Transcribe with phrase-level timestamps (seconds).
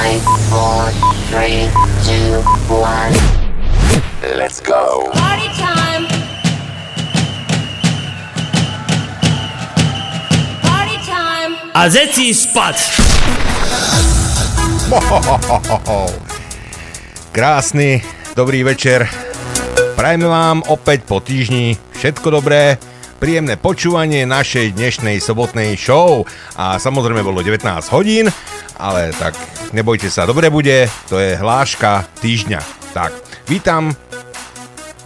[0.00, 0.88] Five, four,
[1.28, 1.68] three,
[2.08, 2.40] two,
[2.72, 3.12] one.
[4.32, 5.12] Let's go.
[5.12, 6.08] Party time!
[10.64, 11.52] Party time!
[11.76, 12.96] A zeci spať!
[17.36, 18.00] Krásny,
[18.32, 19.04] dobrý večer.
[20.00, 22.80] Prajme vám opäť po týždni všetko dobré,
[23.20, 26.24] príjemné počúvanie našej dnešnej sobotnej show.
[26.56, 28.32] A samozrejme bolo 19 hodín,
[28.80, 29.36] ale tak
[29.76, 32.60] nebojte sa, dobre bude, to je hláška týždňa.
[32.96, 33.12] Tak,
[33.46, 33.92] vítam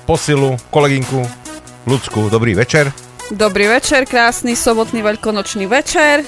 [0.06, 1.26] posilu, kolegynku,
[1.84, 2.94] ľudskú, dobrý večer.
[3.34, 6.22] Dobrý večer, krásny sobotný veľkonočný večer.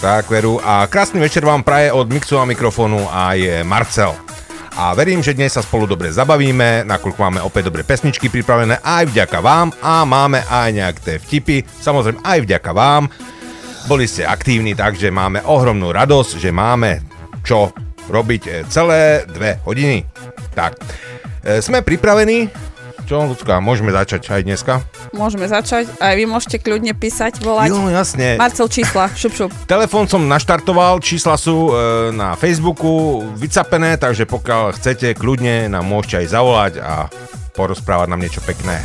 [0.00, 0.58] Tak, veru.
[0.64, 4.16] A krásny večer vám praje od mixu a mikrofónu a je Marcel.
[4.80, 9.12] A verím, že dnes sa spolu dobre zabavíme, nakoľko máme opäť dobré pesničky pripravené aj
[9.12, 13.12] vďaka vám a máme aj nejaké vtipy, samozrejme aj vďaka vám.
[13.88, 17.00] Boli ste aktívni, takže máme ohromnú radosť, že máme
[17.40, 17.72] čo
[18.10, 20.04] robiť e, celé dve hodiny.
[20.52, 20.76] Tak,
[21.46, 22.50] e, sme pripravení.
[23.10, 24.74] Čo, ľudská, môžeme začať aj dneska?
[25.10, 25.90] Môžeme začať.
[25.98, 27.74] Aj vy môžete kľudne písať, volať.
[27.74, 28.38] Jo, jasne.
[28.38, 29.50] Marcel čísla, šup šup.
[29.66, 36.22] Telefón som naštartoval, čísla sú e, na Facebooku vycapené, takže pokiaľ chcete, kľudne nám môžete
[36.22, 37.10] aj zavolať a
[37.58, 38.78] porozprávať nám niečo pekné.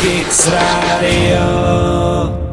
[0.00, 0.30] Party time!
[0.30, 2.49] Kix Radio.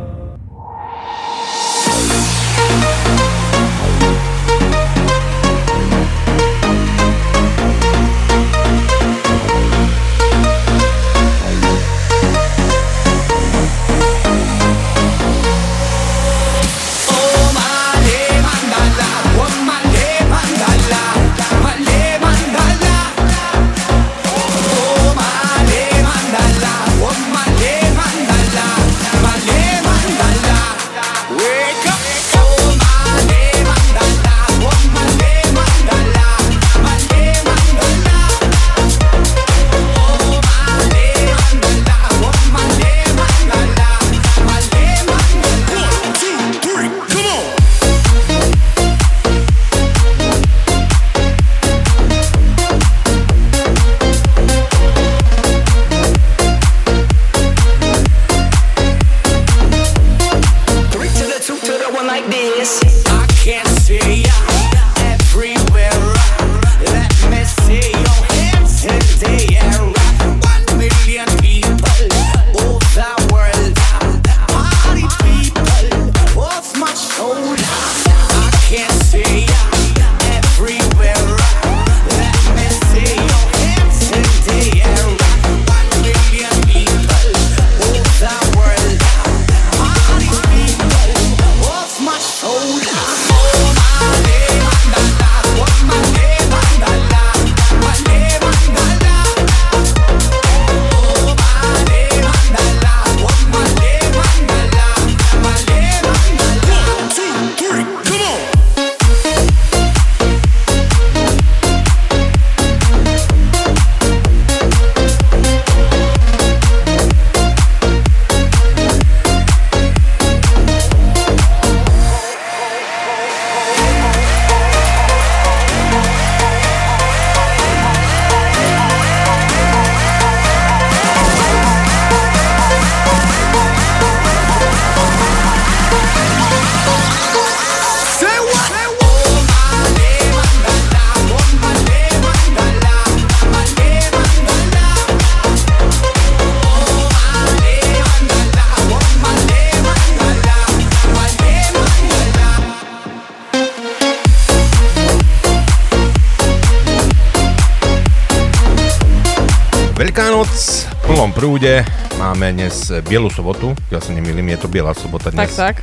[161.38, 161.86] Prúde,
[162.18, 165.53] máme dnes Bielu sobotu, ja sa nemýlim, je to Biela sobota Tak, dnes.
[165.53, 165.75] tak.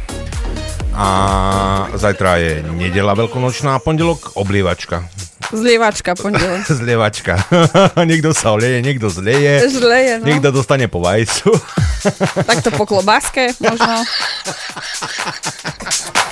[0.90, 1.06] A
[1.94, 5.06] zajtra je nedela veľkonočná, pondelok oblievačka.
[5.54, 6.66] Zlievačka pondelok.
[6.82, 7.38] Zlievačka.
[8.10, 10.26] niekto sa oleje, niekto zleje, Žleje, no.
[10.26, 11.54] niekto dostane po vajcu.
[12.50, 14.02] Takto po klobáske možno.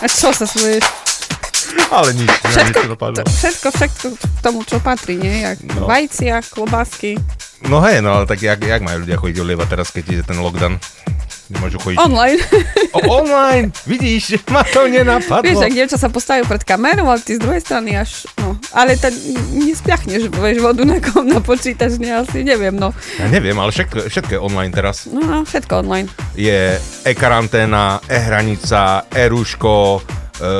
[0.02, 0.82] A čo sa smeješ?
[1.94, 5.46] Ale nič, Všetko, nič to, všetko, všetko k tomu, čo patrí, nie?
[5.46, 5.86] Jak No.
[5.86, 7.20] vajcia, klobásky.
[7.70, 10.38] No hej, no ale tak jak, jak majú ľudia chodiť olievať teraz, keď ide ten
[10.42, 10.76] lockdown?
[11.52, 11.98] Nemôžu chodiť.
[12.00, 12.40] Online.
[12.96, 15.44] O, online, vidíš, ma to nenapadlo.
[15.44, 18.56] Vieš, ak dievča sa postaví pred kamerou, ale ty z druhej strany až, no.
[18.72, 19.12] Ale to
[19.52, 22.96] nespiachneš, vieš, vodu na kom na počítač, ne, asi neviem, no.
[23.20, 25.04] Ja neviem, ale všetko, všetko je online teraz.
[25.08, 26.08] No, no, všetko online.
[26.32, 30.00] Je e-karanténa, e-hranica, e-rúško,
[30.40, 30.50] e,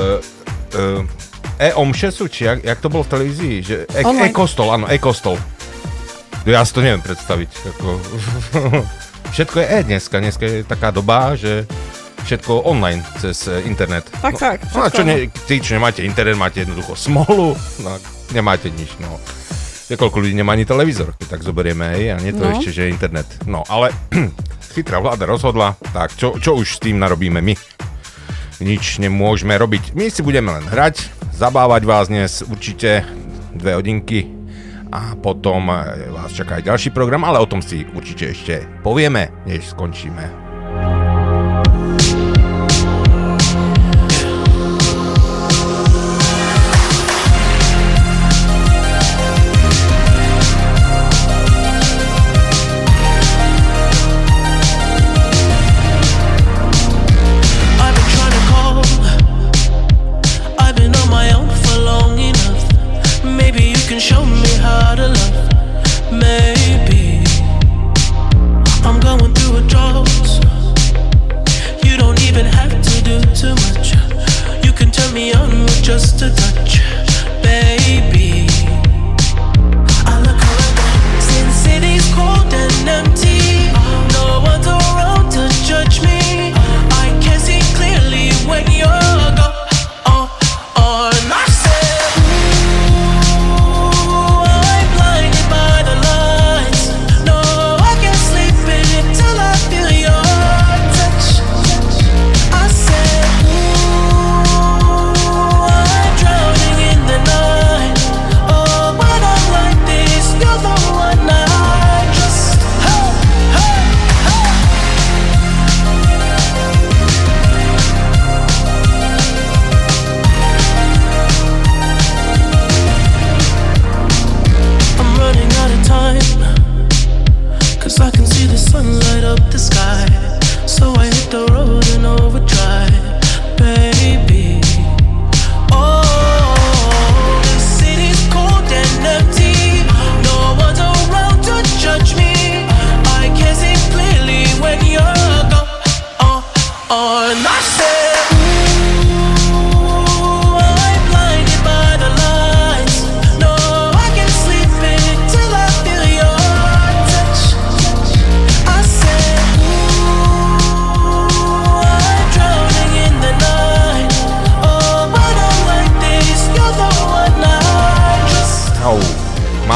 [0.77, 1.21] e,
[1.63, 3.55] E-omše sú, či jak, jak to bolo v televízii?
[3.63, 5.39] Že e- e-kostol, áno, e-kostol.
[6.43, 7.51] Ja si to neviem predstaviť.
[7.71, 7.89] Ako...
[9.35, 10.19] všetko je e dneska.
[10.19, 11.71] Dneska je taká doba, že
[12.27, 14.11] všetko online cez e, internet.
[14.19, 15.15] Tak, no, tak, No a všetko čo ne,
[15.47, 17.91] tí, čo nemáte internet, máte jednoducho smolu, no,
[18.35, 19.23] nemáte nič, no.
[19.93, 22.57] Koľko ľudí nemá ani televízor, keď tak zoberieme, hej, a nie to No.
[22.57, 23.29] ešte, že je internet.
[23.45, 23.95] No, ale
[24.75, 27.55] chytrá vláda rozhodla, tak čo, čo už s tým narobíme my?
[28.63, 29.95] Nič nemôžeme robiť.
[29.95, 33.07] My si budeme len hrať, zabávať vás dnes určite
[33.53, 34.42] dve hodinky
[34.93, 38.55] a potom e, vás čaká aj ďalší program, ale o tom si určite ešte
[38.85, 40.43] povieme, než skončíme.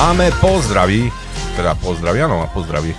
[0.07, 1.11] Máme pozdraví,
[1.59, 2.95] teda pozdraví, áno, má pozdraví.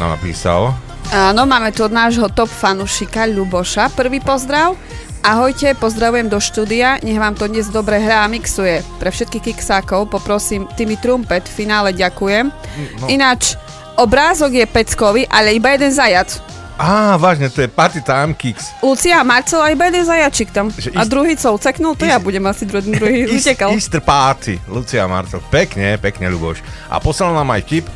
[0.00, 0.72] Nám napísal.
[1.12, 3.92] Áno, máme tu od nášho top fanušika Ľuboša.
[3.92, 4.72] Prvý pozdrav.
[5.20, 8.80] Ahojte, pozdravujem do štúdia, nech vám to dnes dobre hrá a mixuje.
[8.96, 12.48] Pre všetkých kiksákov poprosím Timmy Trumpet, v finále ďakujem.
[12.48, 13.12] No.
[13.12, 13.60] Ináč,
[14.00, 16.40] obrázok je peckový, ale iba jeden zajac.
[16.74, 18.74] Á, vážne, to je Party Time Kicks.
[18.82, 20.74] Lucia a Marcela iba jeden zajačik tam.
[20.74, 23.70] Že A ist- druhý co uceknul, to ist- ja budem asi druhý, druhý East- utekal.
[23.70, 25.38] Easter Party, Lucia Marcel.
[25.48, 26.58] Pekne, pekne, Ľuboš.
[26.90, 27.86] A poslal nám aj tip.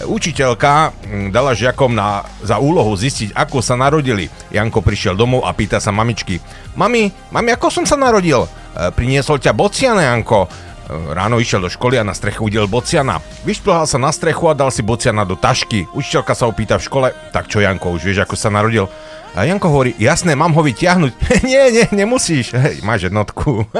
[0.00, 4.32] Učiteľka mm, dala žiakom na, za úlohu zistiť, ako sa narodili.
[4.48, 6.40] Janko prišiel domov a pýta sa mamičky.
[6.72, 8.40] Mami, mami, ako som sa narodil?
[8.40, 8.48] E,
[8.90, 10.48] priniesol ťa bociana, Janko.
[10.90, 13.22] Ráno išiel do školy a na streche udiel bociana.
[13.46, 15.86] Vyšplhal sa na strechu a dal si bociana do tašky.
[15.94, 18.90] Učiteľka sa ho pýta v škole, tak čo Janko, už vieš, ako sa narodil?
[19.38, 21.12] A Janko hovorí, jasné, mám ho vyťahnuť.
[21.50, 22.58] nie, nie, nemusíš.
[22.58, 23.62] Hej, máš jednotku.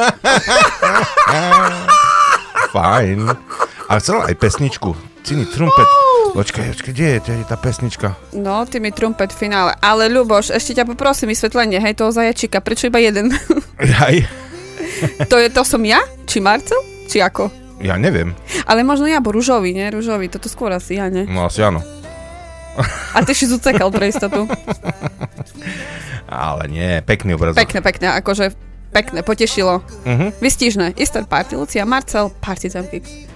[2.75, 3.21] Fajn.
[3.91, 4.95] A chcel aj pesničku.
[5.27, 5.91] Cini trumpet.
[6.31, 8.15] Počkaj, počkaj, kde je, kde je tá pesnička?
[8.31, 9.75] No, Timmy Trumpet v finále.
[9.83, 12.63] Ale Ľuboš, ešte ťa poprosím vysvetlenie, hej, toho zajačika.
[12.63, 13.35] Prečo iba jeden?
[13.83, 14.31] Jaj,
[15.27, 15.99] to, je, to som ja?
[16.31, 16.90] Či Marcel?
[17.11, 17.51] Či ako?
[17.81, 18.37] ja neviem.
[18.69, 19.89] Ale možno ja, bo rúžový, nie?
[19.89, 21.25] Rúžový, toto skôr asi ja, nie?
[21.27, 21.81] No asi áno.
[23.17, 24.47] A ty si zucekal pre istotu.
[26.31, 27.59] Ale nie, pekný obrazok.
[27.59, 28.55] Pekné, pekné, akože
[28.95, 29.83] pekné, potešilo.
[30.07, 30.39] Mhm.
[30.39, 30.95] Vystížne.
[30.95, 33.27] Easter Party, Lucia, Marcel, Time Kicks.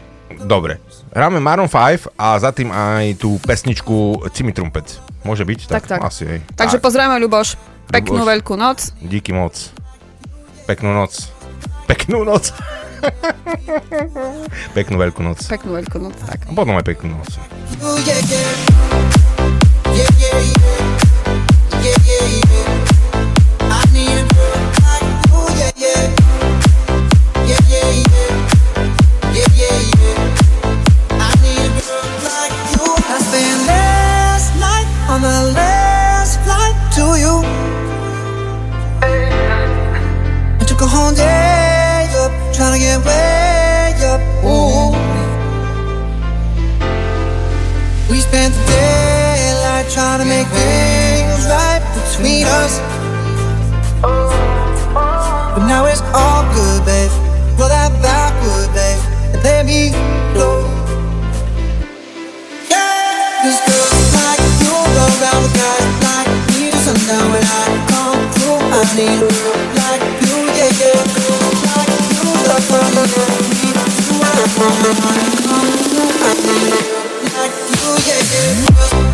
[0.45, 0.83] Dobre.
[1.15, 4.99] Hráme Maroon 5 a za tým aj tú pesničku Cimi Trumpet.
[5.23, 5.71] Môže byť?
[5.71, 6.01] Tak, tak.
[6.03, 6.41] Asi, hej.
[6.59, 6.85] Takže tak.
[6.85, 7.49] pozdravujeme, Ľuboš.
[7.89, 8.31] Peknú Ľuboš.
[8.35, 8.79] veľkú noc.
[8.99, 9.55] Díky moc.
[10.67, 11.31] Peknú noc.
[11.87, 12.51] Peknú noc.
[14.77, 15.39] Peknú veľkú noc.
[15.47, 16.49] Peknú veľkú noc, tak.
[16.49, 17.31] A potom aj peknú noc.
[19.95, 20.84] I
[48.35, 52.81] spent the daylight trying to make things right between us.
[55.55, 57.13] But now it's all good, babe.
[57.57, 58.99] Roll that backward, babe,
[59.35, 59.95] and let me
[60.35, 60.67] go.
[62.67, 63.59] Yeah, this
[64.19, 68.59] like you go around with guys like me to sundown when I come through.
[68.75, 71.07] I need a girl like you, yeah, yeah.
[71.71, 72.35] Like you,
[77.99, 78.23] yeah,
[78.93, 79.14] yeah.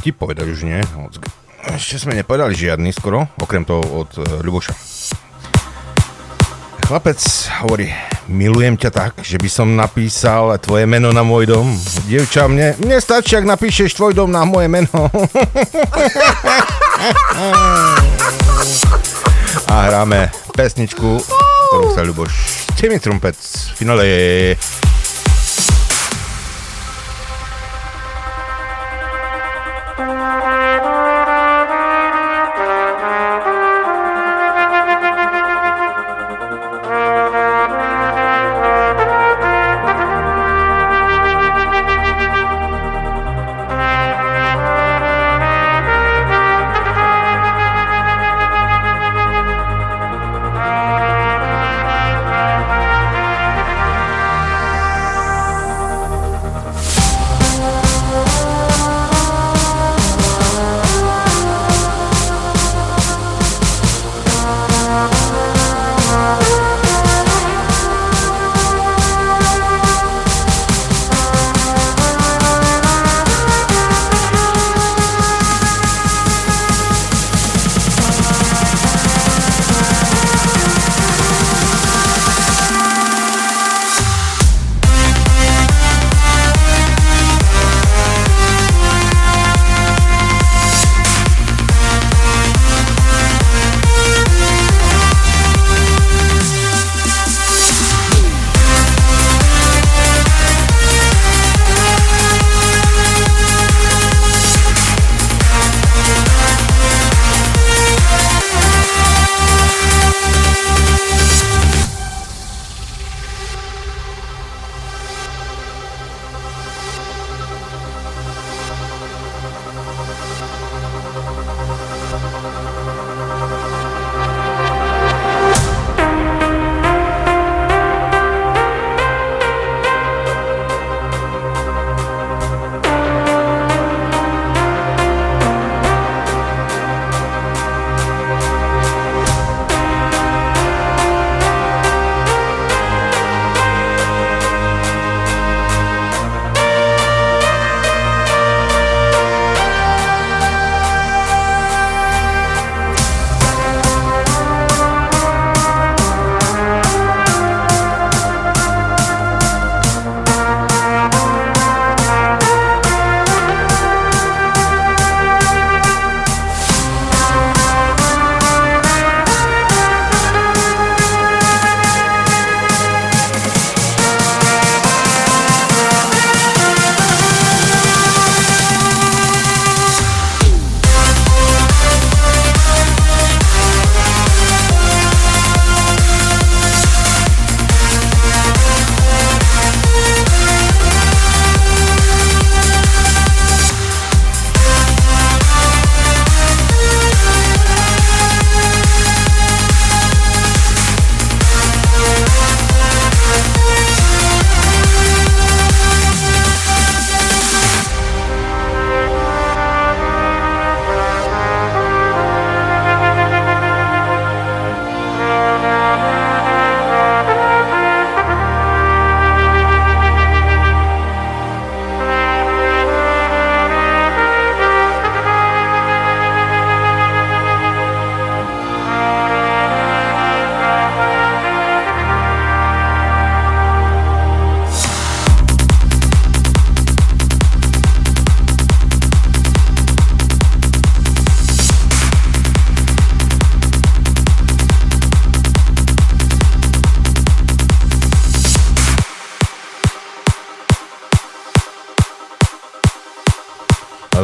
[0.00, 0.80] vtip povedať už, nie?
[1.76, 4.72] Ešte sme nepovedali žiadny skoro, okrem toho od uh, Ľuboša.
[6.88, 7.20] Chlapec
[7.62, 7.92] hovorí,
[8.26, 11.70] milujem ťa tak, že by som napísal tvoje meno na môj dom.
[12.08, 15.06] Dievča, mne, mne stačí, ak napíšeš tvoj dom na moje meno.
[19.70, 21.22] A hráme pesničku,
[21.70, 22.32] ktorú sa Ľuboš
[22.74, 24.04] Timmy Trumpet v finále.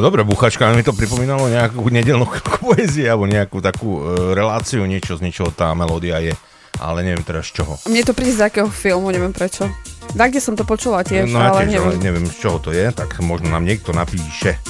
[0.06, 2.30] Dobre, buchačka, mi to pripomínalo nejakú nedelnú
[2.62, 6.30] poézie alebo nejakú takú e, reláciu, niečo z niečoho tá melódia je.
[6.76, 7.80] Ale neviem teraz z čoho.
[7.88, 9.66] Mne to príde z akého filmu, neviem prečo.
[10.12, 11.88] Tak, kde som to počula tiež, no ja ale tiež, neviem.
[11.88, 14.60] ale neviem z čoho to je, tak možno nám niekto napíše.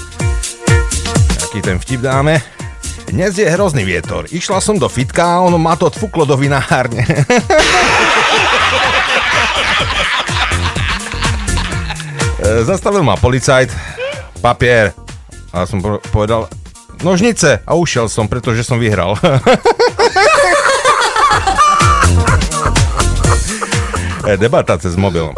[1.44, 2.40] Aký ten vtip dáme?
[3.10, 4.30] Dnes je hrozný vietor.
[4.30, 7.04] Išla som do fitka a ono ma to odfúklo do vinárne.
[12.36, 13.72] E, Zastavil ma policajt,
[14.44, 15.05] papier.
[15.56, 16.52] A som po- povedal,
[17.00, 17.64] nožnice.
[17.64, 19.16] A ušiel som, pretože som vyhral.
[24.26, 25.30] E, Debata cez mobil.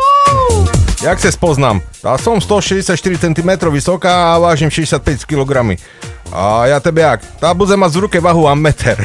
[1.02, 1.80] Jak se spoznám?
[2.04, 5.76] Ja som 164 cm vysoká a vážim 65 kg.
[6.32, 7.20] A ja tebe jak?
[7.36, 8.96] Tá bude mať v ruke vahu a meter.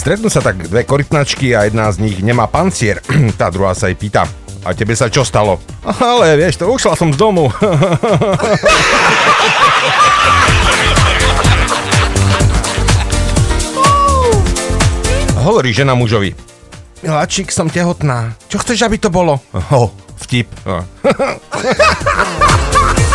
[0.00, 3.04] Stretnú sa tak dve korytnačky a jedna z nich nemá pancier.
[3.36, 4.24] Tá druhá sa jej pýta.
[4.64, 5.60] A tebe sa čo stalo?
[5.84, 7.52] Ale vieš, to ušla som z domu.
[15.44, 16.32] Hovorí žena mužovi.
[17.04, 18.32] Miláčik, som tehotná.
[18.48, 19.36] Čo chceš, aby to bolo?
[19.52, 19.92] Ho,
[20.24, 20.48] vtip.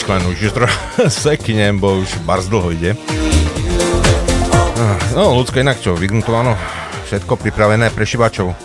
[0.00, 0.38] dobrá pesnička, len už
[1.28, 2.96] seknem, bo už bars dlho ide.
[4.80, 6.56] Ah, No, ľudské inak čo, vygnutováno,
[7.04, 8.56] všetko pripravené pre šivačov.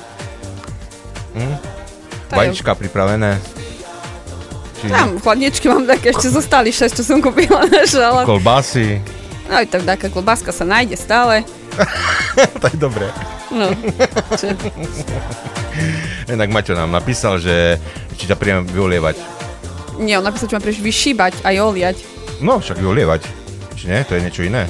[1.36, 1.56] Hm?
[2.32, 3.40] Vajíčka pripravené.
[4.80, 8.24] Či Tam chladničky mám také, ešte zostali 6, čo som kúpila na šalát.
[8.24, 9.04] kolbásy.
[9.46, 11.44] No aj tak taká klobáska sa nájde stále.
[12.64, 13.12] to je dobré.
[13.52, 13.70] No,
[14.40, 14.52] čo?
[16.26, 17.78] Inak Maťo nám napísal, že
[18.16, 19.35] či ťa príjem vyolievať.
[19.98, 21.98] Nie, on napísal, čo mám príliš vyšíbať aj oliať.
[22.40, 23.22] No, však vyolievať.
[23.76, 24.02] Či nie?
[24.04, 24.68] To je niečo iné.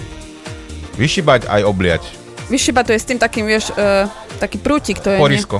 [0.95, 2.03] Vyšibať aj obliať.
[2.47, 4.05] Vyšíbať to je s tým takým, vieš, uh,
[4.37, 5.17] taký prútik to je.
[5.17, 5.23] nie?
[5.23, 5.57] Porisko.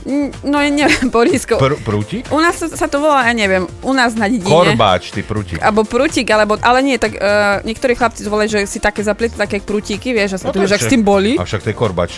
[0.00, 1.60] Mm, No ja neviem, porisko.
[1.60, 2.24] Pr- prútik?
[2.32, 4.48] U nás sa, to volá, ja neviem, u nás na dedine.
[4.48, 5.60] Korbáč, ty prútik.
[5.60, 9.36] Alebo prútik, alebo, ale nie, tak uh, niektorí chlapci to volajú, že si také zaplietli
[9.36, 11.60] také prútiky, vieš, a sa No to, že ak s však- tým boli, A však
[11.60, 12.10] to je korbač.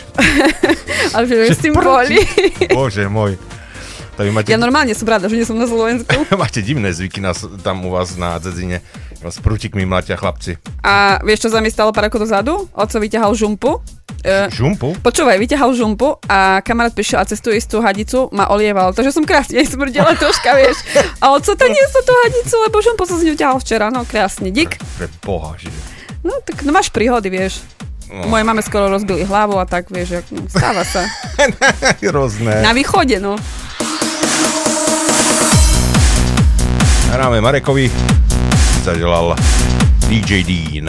[1.19, 2.23] ale že, že s tým boli.
[2.71, 3.35] Bože môj.
[4.21, 6.13] Vy máte, Ja normálne som rada, že nie som na Slovensku.
[6.43, 7.33] máte divné zvyky na,
[7.65, 8.85] tam u vás na Dzedzine.
[9.23, 10.59] S prútikmi mlatia chlapci.
[10.83, 12.67] A vieš, čo sa mi stalo pár rokov dozadu?
[12.75, 13.79] Oco vyťahal žumpu.
[14.23, 14.99] Uh, Žumpu?
[15.03, 18.95] Počúvaj, vyťahal žumpu a kamarát prišiel a cez tú istú hadicu ma olieval.
[18.95, 20.79] Takže som krásne smrdela troška, vieš.
[21.23, 23.91] A oco to nie tú hadicu, lebo žumpu som z ňu ťahal včera.
[23.95, 24.79] No krásne, dík.
[24.99, 25.71] Pre boha, že...
[26.23, 27.63] No tak no máš príhody, vieš.
[28.13, 28.29] No.
[28.29, 31.09] Moje mame skoro rozbili hlavu a tak, vieš, jak, no, stáva sa.
[32.05, 32.61] Hrozné.
[32.61, 33.41] Na východe, no.
[37.13, 37.93] Hráme Marekovi.
[38.85, 39.37] Zaželal
[40.09, 40.89] DJ Dean.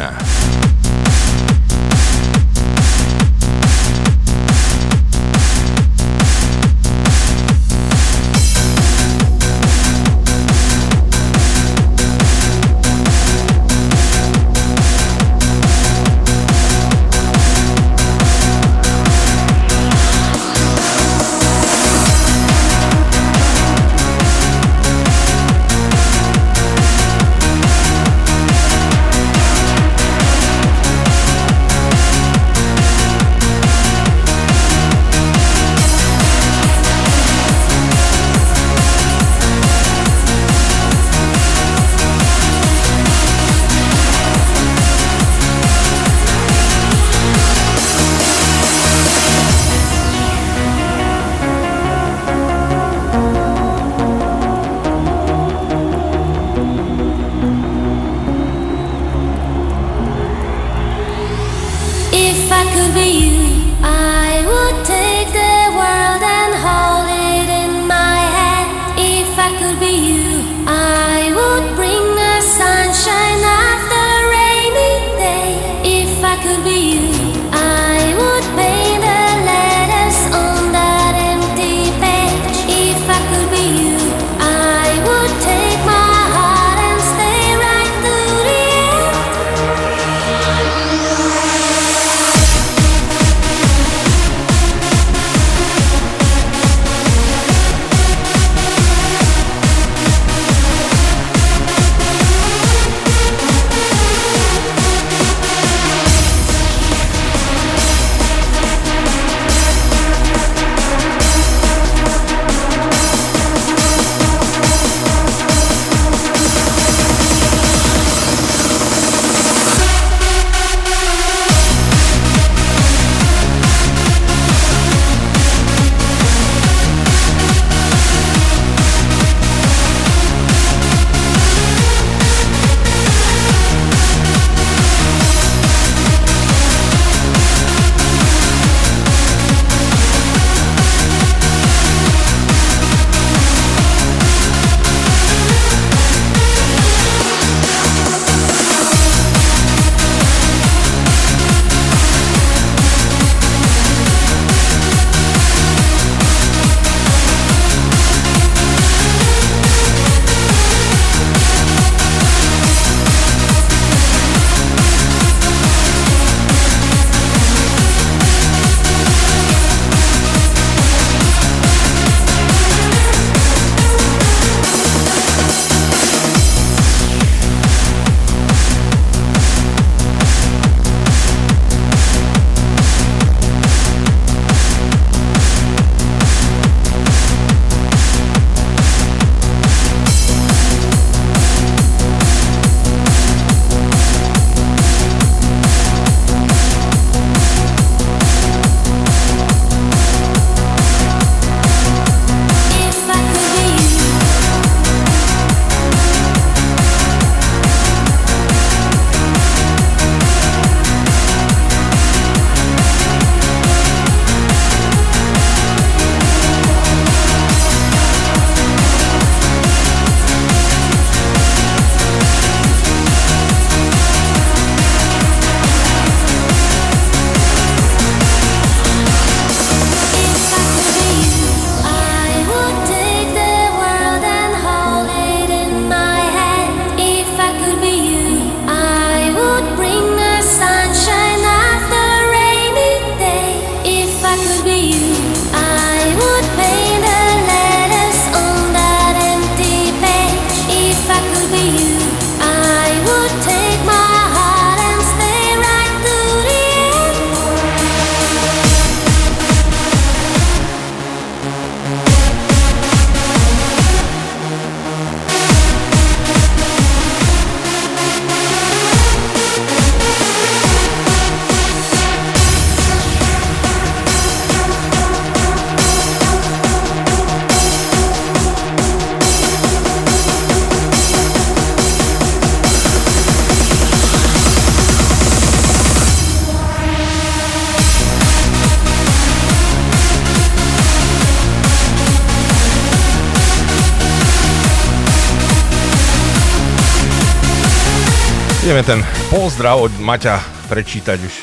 [298.73, 301.35] Ideme ten pozdrav od Maťa prečítať už.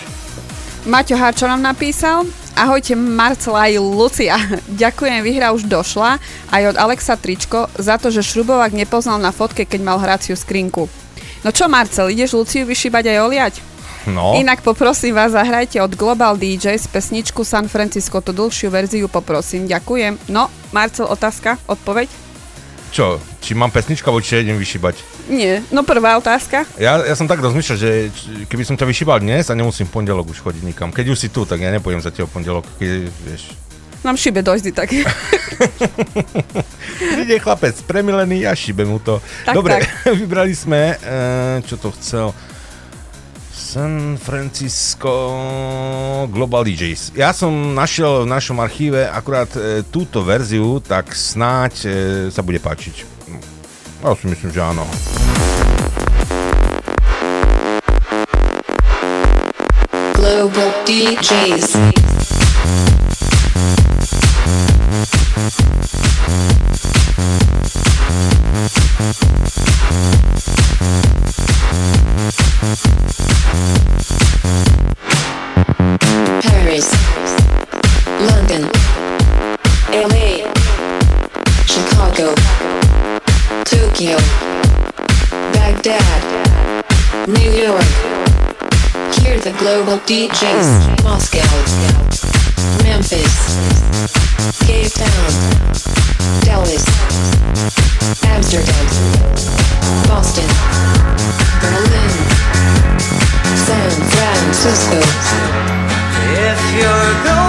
[0.90, 2.26] Maťo Harčo nám napísal.
[2.58, 4.34] Ahojte Marcela aj Lucia.
[4.82, 6.18] Ďakujem, vyhra už došla
[6.50, 10.90] aj od Alexa Tričko za to, že šrubovák nepoznal na fotke, keď mal hraciu skrinku.
[11.46, 13.54] No čo Marcel, ideš Luciu vyšibať aj oliať?
[14.10, 19.70] No, Inak poprosím vás, zahrajte od Global DJs pesničku San Francisco, tú dlhšiu verziu poprosím.
[19.70, 20.34] Ďakujem.
[20.34, 22.10] No, Marcel, otázka, odpoveď?
[22.90, 25.19] čo, či mám pesničku, alebo či idem vyšibať?
[25.30, 25.62] Nie.
[25.70, 26.66] No prvá otázka.
[26.74, 27.90] Ja, ja som tak rozmýšľal, že
[28.50, 30.90] keby som ťa vyšibal dnes a nemusím pondelok už chodiť nikam.
[30.90, 33.54] Keď už si tu, tak ja nepôjdem za teba pondelok, keď, vieš.
[34.02, 34.90] Nám šibe dojsť tak.
[37.14, 39.22] Príde chlapec premilený a šibe mu to.
[39.46, 39.86] Tak, Dobre, tak.
[40.20, 42.32] vybrali sme, e, čo to chcel,
[43.52, 45.14] San Francisco
[46.32, 47.14] Global DJs.
[47.14, 51.88] Ja som našiel v našom archíve akurát e, túto verziu, tak snáď e,
[52.32, 53.19] sa bude páčiť.
[54.00, 54.88] Ja si myslím, že áno.
[60.16, 61.99] Global DJs.
[104.62, 104.98] Francisco.
[106.36, 107.39] If you're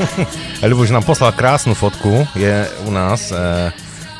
[0.70, 2.54] Ľuboš nám poslal krásnu fotku, je
[2.86, 3.70] u nás e,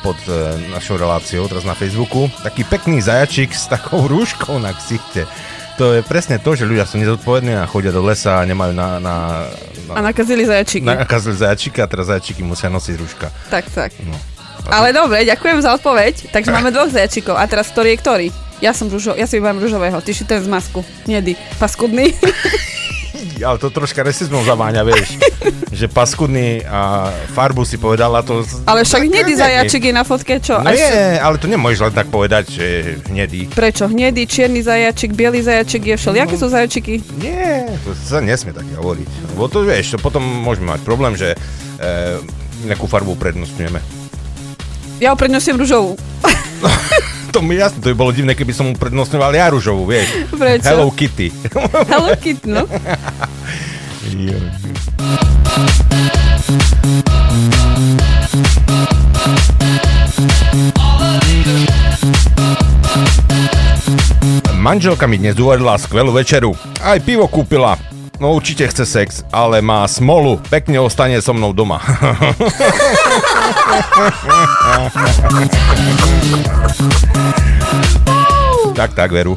[0.01, 0.33] pod e,
[0.71, 5.25] našou reláciou, teraz na Facebooku, taký pekný zajačik s takou rúškou na ksichte.
[5.81, 9.01] To je presne to, že ľudia sú nezodpovední a chodia do lesa a nemajú na...
[9.01, 9.15] na,
[9.89, 10.85] A nakazili zajačiky.
[10.85, 13.33] nakazili zajačika a teraz zajačiky musia nosiť rúška.
[13.49, 13.89] Tak, tak.
[14.05, 14.13] No.
[14.69, 16.29] Ale dobre, ďakujem za odpoveď.
[16.29, 17.35] Takže máme dvoch zajačikov.
[17.35, 18.27] A teraz ktorý je ktorý?
[18.61, 19.97] Ja som ružo, ja si vyberám ružového.
[19.99, 20.85] Ty si ten z masku.
[21.03, 21.35] Nedy.
[21.57, 22.13] Paskudný.
[23.43, 25.17] Ale to troška rasizmom zaváňa, vieš.
[25.83, 28.47] Že paskudný a farbu si povedala to...
[28.63, 30.63] Ale však hnedý zajačik je na fotke, čo?
[30.63, 32.67] No Až- je, ale to nemôžeš len tak povedať, že
[33.11, 33.51] hnedý.
[33.51, 33.91] Prečo?
[33.91, 36.23] Hnedý, čierny zajačik, biely zajačik je všel.
[36.23, 37.03] Jaké sú zajačiky?
[37.19, 39.35] Nie, to sa nesmie tak hovoriť.
[39.35, 41.37] Lebo to vieš, to potom môžeme mať problém, že e,
[42.63, 43.83] nejakú farbu prednostňujeme.
[45.03, 45.99] Ja uprednostňujem ružovú.
[47.33, 50.05] To mi jasne, to by bolo divné, keby som mu prednostňoval ja ružovú, vieš.
[50.37, 50.69] Prečo?
[50.69, 51.33] Hello Kitty.
[51.89, 52.69] Hello Kitty, no.
[64.63, 66.55] Manželka mi dnes uvarila skvelú večeru.
[66.79, 67.75] Aj pivo kúpila.
[68.17, 70.39] No určite chce sex, ale má smolu.
[70.47, 71.77] Pekne ostane so mnou doma.
[78.79, 79.35] tak, tak, veru.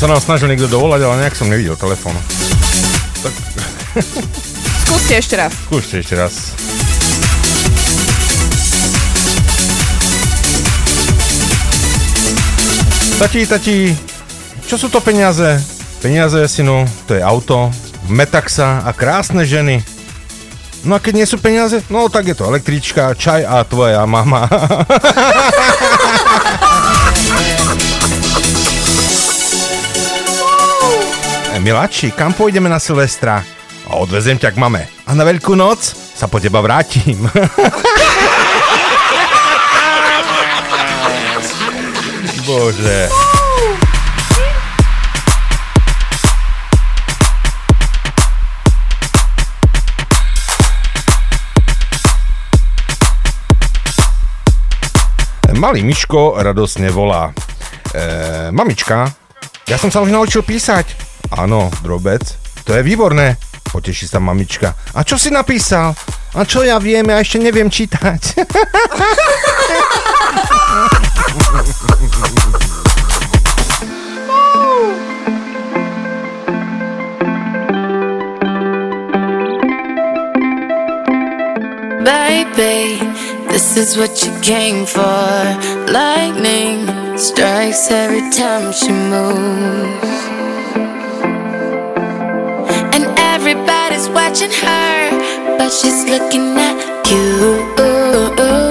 [0.00, 2.16] Sa nám snažil niekto dovolať, ale nejak som nevidel telefón.
[4.88, 5.52] Skúste ešte raz.
[5.68, 6.56] Skúšte ešte raz.
[13.20, 13.92] Tati, tati,
[14.64, 15.60] čo sú to peniaze?
[16.00, 17.68] Peniaze, synu, to je auto,
[18.08, 19.84] metaxa a krásne ženy.
[20.80, 24.48] No a keď nie sú peniaze, no tak je to električka, čaj a tvoja mama.
[31.60, 33.44] Miláči, kam pôjdeme na Silvestra?
[33.84, 34.88] A odvezem ťa k mame.
[35.04, 37.20] A na Veľkú noc sa po teba vrátim.
[42.48, 43.12] Bože.
[55.60, 57.36] Malý Miško radosne volá.
[57.92, 59.12] E, mamička,
[59.68, 61.09] ja som sa už naučil písať.
[61.30, 62.22] Áno, drobec.
[62.66, 63.38] To je výborné.
[63.70, 64.74] Poteší sa mamička.
[64.98, 65.94] A čo si napísal?
[66.34, 68.22] A čo ja viem, ja ešte neviem čítať.
[82.00, 82.98] Baby,
[83.48, 85.30] this is what you came for.
[85.86, 90.19] Lightning strikes every time she moves.
[94.08, 98.69] Watching her, but she's looking at you.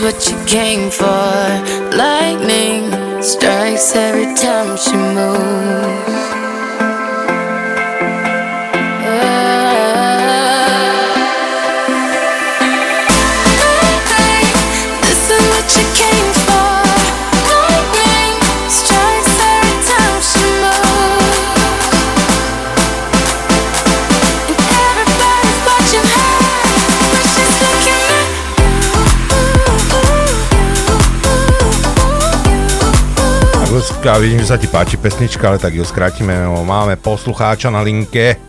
[0.00, 0.39] What you
[34.00, 36.32] Ľudská, vidím, že sa ti páči pesnička, ale tak ju skrátime.
[36.64, 38.40] Máme poslucháča na linke.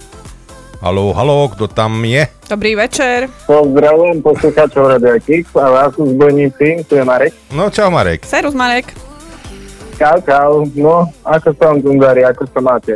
[0.79, 2.23] Haló, haló, kto tam je?
[2.47, 3.27] Dobrý večer.
[3.51, 7.35] Pozdravujem poslucháčov Radio Kix a vás sú zbojníci, tu je Marek.
[7.51, 8.23] No, čau Marek.
[8.23, 8.95] Serus Marek.
[9.99, 10.63] Čau, čau.
[10.71, 12.95] No, ako sa vám tu darí, ako sa máte?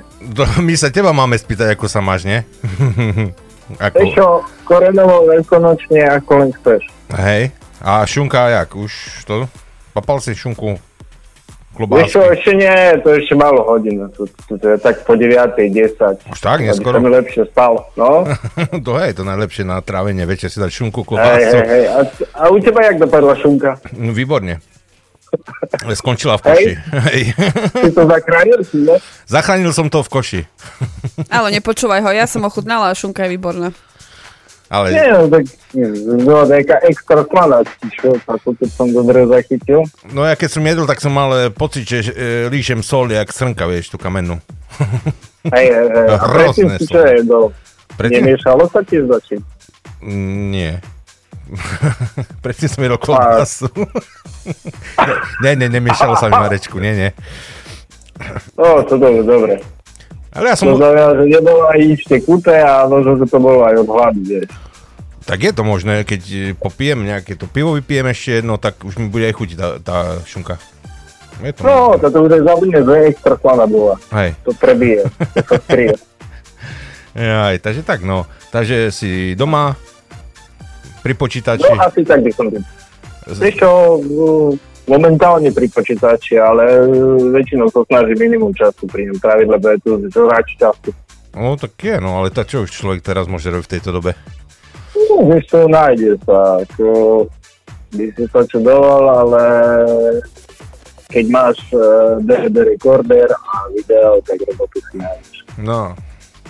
[0.55, 2.39] My sa teba máme spýtať, ako sa máš, nie?
[3.83, 4.25] Ako, čo,
[4.63, 6.87] korenovo veľkonočne, ako len chceš.
[7.19, 7.51] hej,
[7.83, 8.71] A šunka, jak?
[8.79, 8.95] Už
[9.27, 9.43] to?
[9.91, 10.94] Papal si šunku
[11.75, 12.33] Vieš klobásky?
[12.39, 13.99] ešte nie, to je ešte málo hodín.
[14.15, 15.35] To, to, to je tak po 9.
[15.59, 16.31] 10.
[16.31, 16.95] Už tak, Aby neskoro?
[16.95, 17.73] sa mi lepšie spal.
[17.99, 18.23] No.
[18.87, 21.57] to je to najlepšie na trávenie, večer si dať šunku, hej, klobásu.
[21.59, 21.83] hej, hej.
[21.91, 21.99] A,
[22.39, 23.75] a u teba jak dopadla šunka?
[23.99, 24.63] No, výborne.
[25.99, 26.71] Skončila v koši.
[27.11, 27.21] Hej.
[27.83, 28.95] Ty to zachránil si, ne?
[29.27, 30.41] Zachránil som to v koši.
[31.27, 33.75] Ale nepočúvaj ho, ja som ochutnala a šunka je výborná.
[34.65, 35.45] Ale Nie, no tak
[36.25, 37.61] no, taká extra slana,
[38.01, 39.85] čo, ako keď som dobre zachytil.
[40.09, 43.29] No ja keď som jedol, tak som mal e, pocit, že e, líšem sol jak
[43.29, 44.41] srnka, vieš, tú kamennú.
[45.53, 46.07] Hej, hej, hej.
[46.09, 47.53] A predtým si čo jedol?
[48.01, 48.25] Predtým?
[48.25, 49.45] Nemiešalo sa ti začím?
[50.01, 50.73] Mm, Nie.
[52.43, 53.69] Predtým som jedol klobásu.
[55.45, 57.09] nie, nie, nemiešalo sa mi Marečku, nie, nie.
[58.57, 59.53] O, to dobre, dobre.
[60.35, 60.75] Ale ja To som...
[60.75, 64.51] znamená, že nebolo aj nič tekuté a možno, že to bolo aj od vieš.
[65.25, 69.01] Tak je to možné, keď e, popijem nejaké to pivo, vypijem ešte jedno, tak už
[69.01, 70.61] mi bude aj chutiť tá, tá šunka.
[71.41, 73.97] Je to No, toto už aj zabudne, že extra slana bola.
[74.13, 74.37] Hej.
[74.45, 75.01] To prebije,
[75.33, 75.95] to sa skrie.
[77.15, 78.27] Aj, takže tak, no.
[78.51, 79.73] Takže si doma
[80.99, 81.63] pri počítači.
[81.63, 82.59] No, asi tak by som to.
[83.25, 83.69] Vieš čo,
[84.85, 89.77] momentálne pri počítači, ale mm, väčšinou sa snažím minimum času pri ňom tráviť, lebo je
[89.81, 90.89] tu žohač času.
[91.35, 94.15] No tak je, no ale tak čo už človek teraz môže robiť v tejto dobe?
[94.95, 96.87] No, vieš čo, nájde sa, ako
[97.91, 99.43] by si sa čudoval, ale
[101.11, 105.37] keď máš uh, DVD recorder a video, tak robotu si nájdeš.
[105.59, 105.91] No,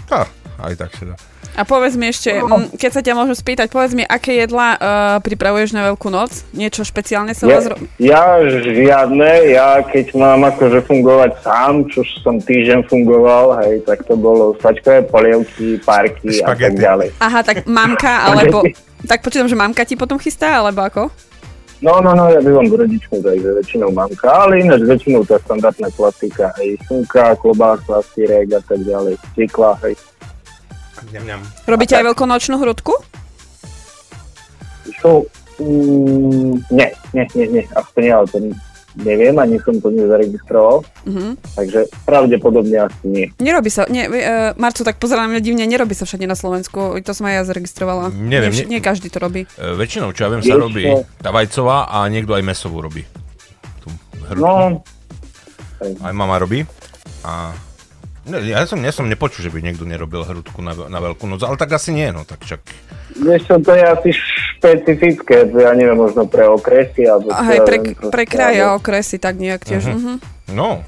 [0.06, 0.30] tá,
[0.62, 1.16] aj tak sa dá.
[1.56, 4.80] A povedz mi ešte, mm, keď sa ťa môžem spýtať, povedz mi, aké jedlá uh,
[5.24, 6.44] pripravuješ na Veľkú noc?
[6.52, 12.04] Niečo špeciálne sa Ja, vás ro- ja žiadne, ja keď mám akože fungovať sám, čo
[12.20, 16.84] som týždeň fungoval, hej, tak to bolo sačkové polievky, parky a tak Špagety.
[16.84, 17.10] ďalej.
[17.24, 18.68] Aha, tak mamka, alebo...
[19.08, 21.08] Tak počítam, že mamka ti potom chystá, alebo ako?
[21.80, 25.88] No, no, no, ja bývam s rodičmi, takže väčšinou mamka, ale ináč väčšinou tá standardná
[25.96, 29.96] klasika, hej, šunka, klobása, syrek a tak ďalej, cykla, hej.
[31.12, 31.42] Ňam, ňam.
[31.66, 32.94] Robíte aj veľkonočnú hrudku?
[34.96, 35.28] Čo?
[35.60, 38.52] Mm, nie, nie, nie, nie, aspoň ja o tom
[38.96, 41.36] neviem, ani som to nezaregistroval, Mhm.
[41.52, 43.28] takže pravdepodobne asi nie.
[43.44, 46.96] Nerobí sa, nie, uh, Marco, tak pozerám na mňa divne, nerobí sa všade na Slovensku,
[47.04, 48.16] to som aj ja zaregistrovala.
[48.16, 49.44] Neviem, nie, nie každý to robí.
[49.60, 50.88] E, väčšinou, čo ja viem, sa robí
[51.20, 53.04] tá vajcová a niekto aj mesovú robí.
[53.84, 53.92] Tú.
[54.40, 54.80] No,
[55.76, 56.64] Aj mama robí.
[57.28, 57.52] A
[58.26, 61.42] ne, ja som, ja som nepočul, že by niekto nerobil hrudku na, na veľkú noc,
[61.42, 62.62] ale tak asi nie, no tak čak.
[63.16, 64.10] vieš čo, to je asi
[64.56, 68.60] špecifické, ja neviem, možno pre okresy, alebo A čo hej, ja pre, proste, pre kraje
[68.60, 69.84] a okresy, tak nejak tiež.
[69.86, 69.96] Mhm.
[69.96, 70.14] Mhm.
[70.52, 70.82] No,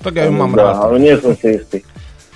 [0.00, 0.76] tak ja ju mám Dá, rád.
[0.84, 1.78] Ale nie som si istý.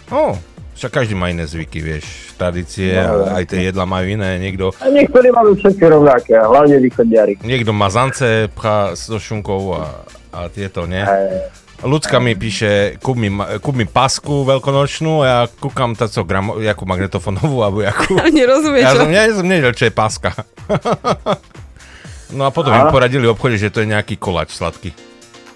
[0.09, 0.35] No,
[0.73, 2.05] však každý má iné zvyky, vieš,
[2.35, 6.81] tradície, No, a aj tie jedla majú iné, niekto, A niektorí majú všetky rovnaké, hlavne
[6.81, 7.41] východňari.
[7.41, 11.05] niekto má zance, pchá so šunkou a, a tieto, nie?
[11.05, 11.60] Hej.
[11.81, 16.61] Ľudská mi píše, kúp mi, kúp mi pasku veľkonočnú a ja kúkam tá co, gramo,
[16.61, 18.21] jakú magnetofonovú, alebo jakú.
[18.37, 18.99] Nerozumieš, Ja čo?
[18.99, 20.37] som, ja som nevedel, čo je paska.
[22.37, 22.91] no a potom mi Aha.
[22.91, 24.93] poradili v obchode, že to je nejaký koláč sladký.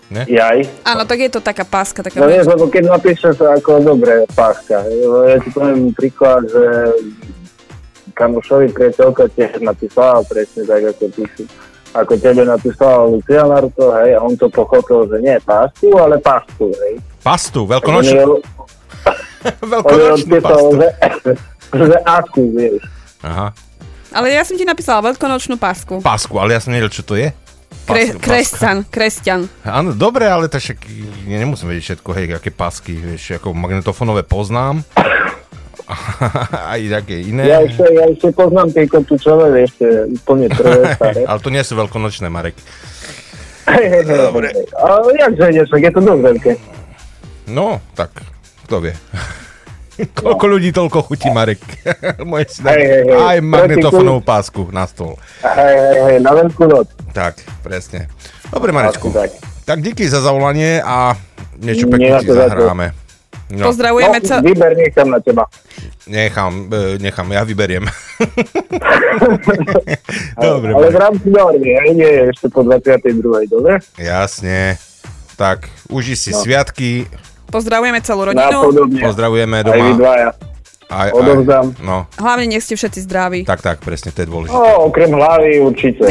[0.07, 0.25] Ne?
[0.25, 0.65] Jaj.
[0.83, 2.45] Áno, tak je to taká páska, taká No menšia.
[2.47, 4.81] lebo keď napíšeš ako dobre, páska.
[5.27, 6.65] Ja ti poviem príklad, že
[8.13, 11.45] kamošovi priateľka tiež napísala presne tak, ako píšu.
[11.95, 16.67] Ako tebe napísala Lucia Narto, hej, a on to pochopil, že nie pásku, ale pásku,
[16.67, 16.99] hej.
[17.23, 18.43] Pastu, On veľkonočnú,
[19.73, 20.75] veľkonočnú pastu.
[20.75, 20.89] že,
[21.89, 22.83] že akú, vieš.
[23.23, 23.55] Aha,
[24.11, 26.03] Ale ja som ti napísala veľkonočnú pásku.
[26.03, 27.31] pasku, ale ja som nevedel, čo to je.
[27.85, 29.45] Kre, kresťan, kresťan.
[29.63, 30.79] Áno, dobre, ale to však
[31.27, 34.83] ja nemusím vedieť všetko, hej, aké pasky, vieš, ako magnetofonové poznám.
[36.75, 37.45] aj také iné.
[37.45, 41.21] Ja ešte, ja ešte poznám tie kotúčové, vieš, tie úplne prvé staré.
[41.29, 42.57] ale to nie sú veľkonočné, Marek.
[44.05, 44.53] Dobre.
[44.77, 46.53] Ale jakže nie, je to dosť veľké.
[47.53, 48.13] No, tak,
[48.69, 48.95] kto vie.
[50.19, 51.63] Koľko ľudí, toľko chutí, Marek.
[52.27, 53.15] Moje si dať Hej, hej, hej.
[53.15, 55.15] aj magnetofonovú pásku na stôl.
[55.47, 56.91] Hej, hej, hej, na veľkú noc.
[57.15, 58.11] Tak, presne.
[58.51, 59.15] Dobre, Marečku.
[59.15, 59.31] Tak.
[59.65, 61.15] Tak díky za zavolanie a
[61.63, 63.04] niečo na si zahráme.
[63.51, 64.41] No, Pozdravujeme No, cel...
[64.41, 65.45] vyber nechám na teba.
[66.07, 67.85] nechám, e, nechám, ja vyberiem.
[70.37, 73.21] Dobre, Ale v rámci normy, hej, nie je ešte po 22.
[73.47, 73.81] dobre?
[73.97, 74.77] Jasne.
[75.35, 76.41] Tak, uži si No.
[76.41, 77.05] sviatky,
[77.45, 78.51] Pozdravujeme celú rodinu.
[78.65, 78.99] Napodobne.
[78.99, 80.29] pozdravujeme Aj vy doma dvaja.
[80.95, 81.75] Aj, odovzdám.
[81.81, 83.41] no, Hlavne nech ste všetci zdraví.
[83.43, 84.55] tak, tak, presne, to je dôležité.
[84.55, 86.07] No, okrem hlavy určite.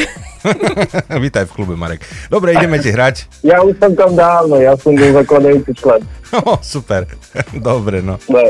[1.23, 2.03] Vítaj v klube, Marek.
[2.27, 3.31] Dobre, ideme ti hrať.
[3.41, 6.03] Ja už som tam dávno, ja som bol zakladajúci člen.
[6.35, 7.05] Oh, super.
[7.53, 8.17] Dobre, no.
[8.25, 8.41] No,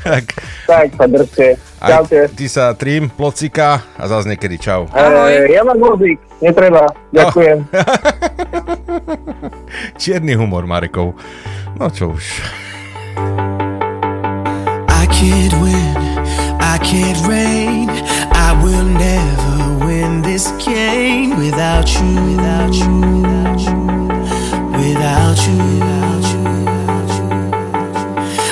[0.00, 0.24] Tak,
[0.70, 1.58] tak sa držte.
[1.82, 2.18] aj Čaute.
[2.30, 4.86] ty sa trím, plocika a zase niekedy čau.
[4.88, 6.86] E, ja mám vozík, netreba.
[7.10, 7.58] Ďakujem.
[9.98, 11.18] Čierny humor, Marekov.
[11.74, 12.22] No čo už.
[15.04, 15.96] I can't win,
[16.62, 17.90] I can't reign.
[18.32, 23.76] I will never win this game without you, without you, without you,
[24.80, 26.24] without you, without
[27.18, 27.36] you.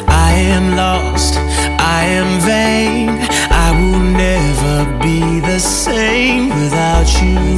[0.09, 1.37] I am lost,
[1.81, 3.09] I am vain.
[3.51, 7.52] I will never be the same without you, without you,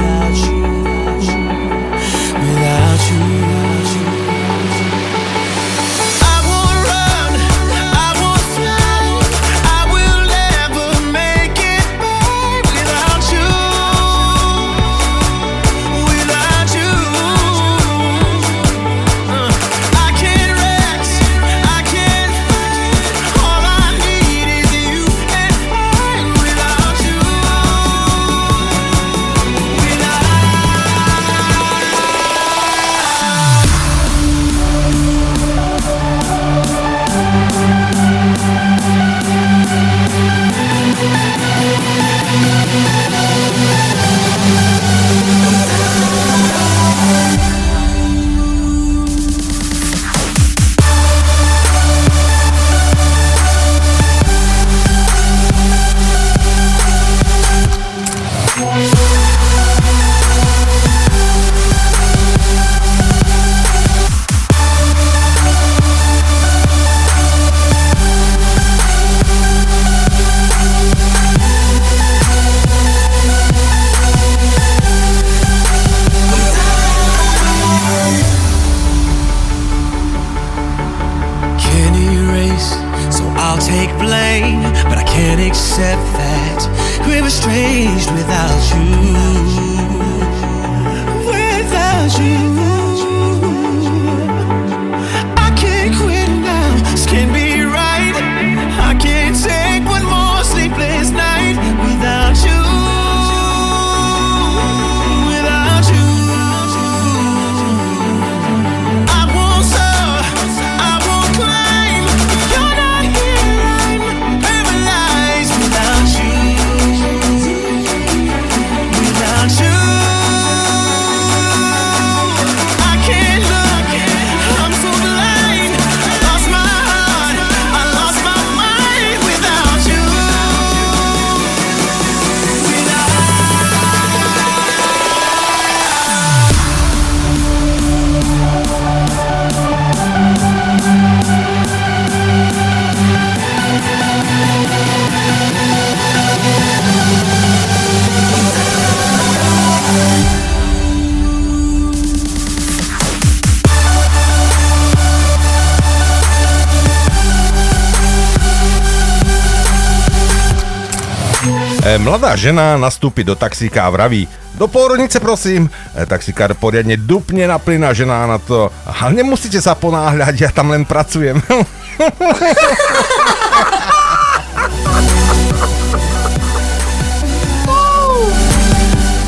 [162.14, 165.66] mladá žena nastúpi do taxíka a vraví, do pôrodnice prosím.
[165.98, 170.54] E, taxikár poriadne dupne na plyn a žena na to, ale nemusíte sa ponáhľať, ja
[170.54, 171.42] tam len pracujem.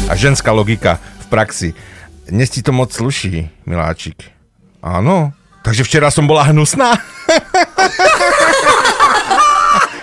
[0.07, 1.75] a ženská logika v praxi.
[2.31, 4.31] Dnes ti to moc sluší, miláčik.
[4.79, 5.35] Áno,
[5.67, 6.95] takže včera som bola hnusná.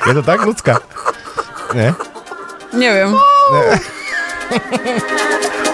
[0.03, 0.83] Je to tak, ľudská?
[1.71, 1.95] Nie?
[2.73, 3.13] Neviem.
[3.51, 3.79] Yeah.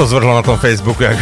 [0.00, 1.12] to zvrhlo na tom Facebooku, jak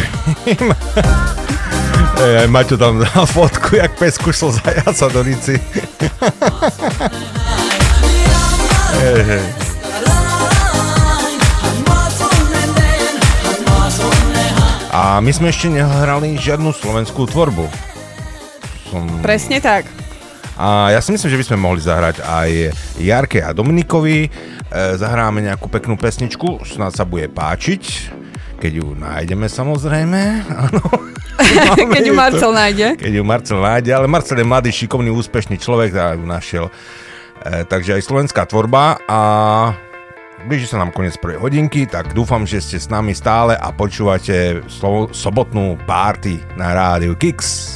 [2.23, 5.59] Ej, aj Maťo tam dal fotku, jak pes kušol zajaca do rici.
[9.03, 9.43] Hej.
[14.95, 17.67] A my sme ešte nehrali žiadnu slovenskú tvorbu.
[18.87, 19.03] Som...
[19.19, 19.91] Presne tak.
[20.55, 24.27] A ja si myslím, že by sme mohli zahrať aj Jarke a Dominikovi.
[24.27, 24.29] E,
[24.99, 28.08] zahráme nejakú peknú pesničku, snad sa bude páčiť.
[28.59, 30.21] Keď ju nájdeme samozrejme,
[30.67, 30.83] áno.
[31.39, 32.13] Máme Keď ju.
[32.13, 32.87] Marcel nájde.
[32.99, 36.65] Keď ju Marcel nájde, ale Marcel je mladý, šikovný, úspešný človek a ju našiel.
[37.39, 39.19] E, takže aj slovenská tvorba a
[40.43, 44.59] blíži sa nám koniec prvej hodinky, tak dúfam, že ste s nami stále a počúvate
[44.67, 47.71] slo- sobotnú party na rádiu Kix.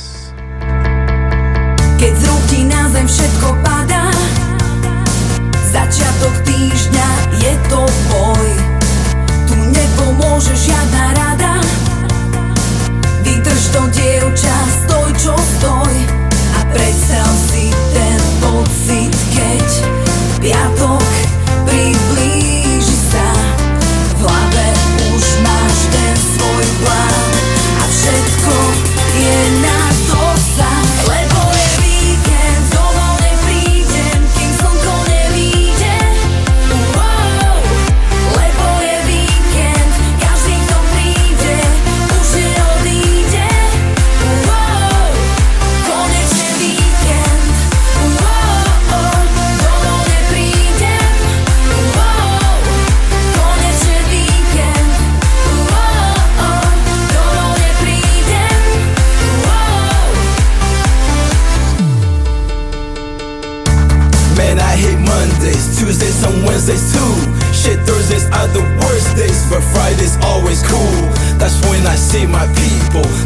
[1.95, 4.11] Keď z ti na zem všetko padá
[5.71, 7.07] Začiatok týždňa
[7.39, 7.81] je to
[8.11, 8.52] boj
[10.13, 11.53] nepomôže žiadna rada.
[13.25, 15.93] Vydrž to dievča, stoj čo stoj.
[16.53, 19.69] A predstav si ten pocit, keď
[20.37, 21.09] Piatok
[21.65, 23.25] priblíži sa.
[24.13, 24.67] V hlave
[25.17, 26.65] už máš ten svoj
[27.81, 28.55] A všetko
[29.17, 29.82] je na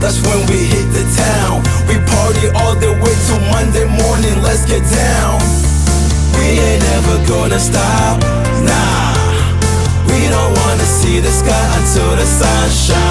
[0.07, 1.59] that's when we hit the town.
[1.83, 5.35] We party all the way till Monday morning, let's get down.
[6.39, 8.15] We ain't ever gonna stop,
[8.63, 9.11] nah.
[10.07, 13.06] We don't wanna see the sky until the sun shine.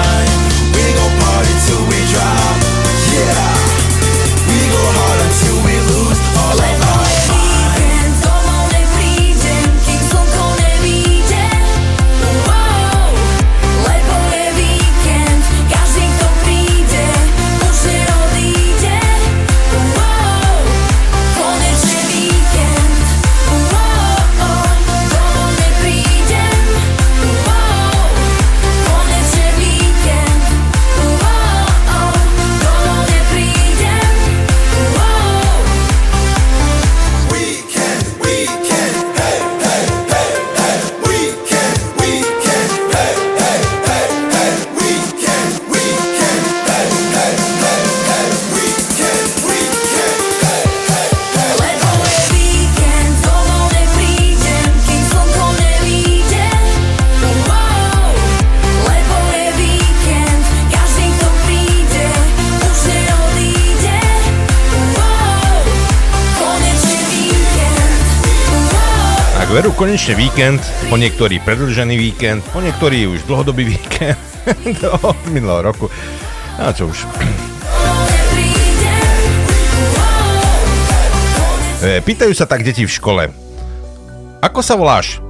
[69.77, 70.57] Konečne víkend,
[70.89, 74.17] po niektorý predlžený víkend, po niektorý už dlhodobý víkend
[75.05, 75.85] od minulého roku.
[76.57, 77.05] A čo už.
[81.85, 83.29] E, Pýtajú sa tak deti v škole.
[84.41, 85.21] Ako sa voláš?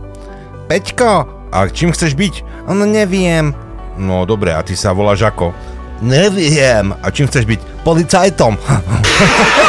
[0.72, 2.64] Peťko, a čím chceš byť?
[2.72, 3.52] No neviem.
[4.00, 5.52] No dobre, a ty sa voláš ako?
[6.00, 6.95] Neviem.
[7.04, 7.84] A čím chceš byť?
[7.84, 8.56] Policajtom.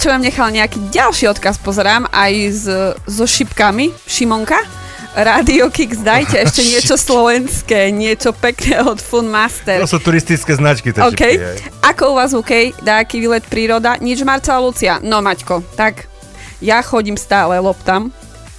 [0.00, 2.64] Háčo nám nechal nejaký ďalší odkaz, pozerám, aj s,
[3.04, 3.92] so šipkami.
[4.08, 4.56] Šimonka?
[5.12, 9.76] Radio Kix, dajte ešte niečo slovenské, niečo pekné od Fun Master.
[9.76, 10.96] To sú turistické značky.
[10.96, 11.20] tie OK.
[11.20, 11.84] šipky.
[11.84, 12.80] Ako u vás UK?
[12.80, 14.00] Dáky výlet príroda?
[14.00, 15.04] Nič Marcela Lucia?
[15.04, 16.08] No Maťko, tak
[16.64, 18.08] ja chodím stále loptam.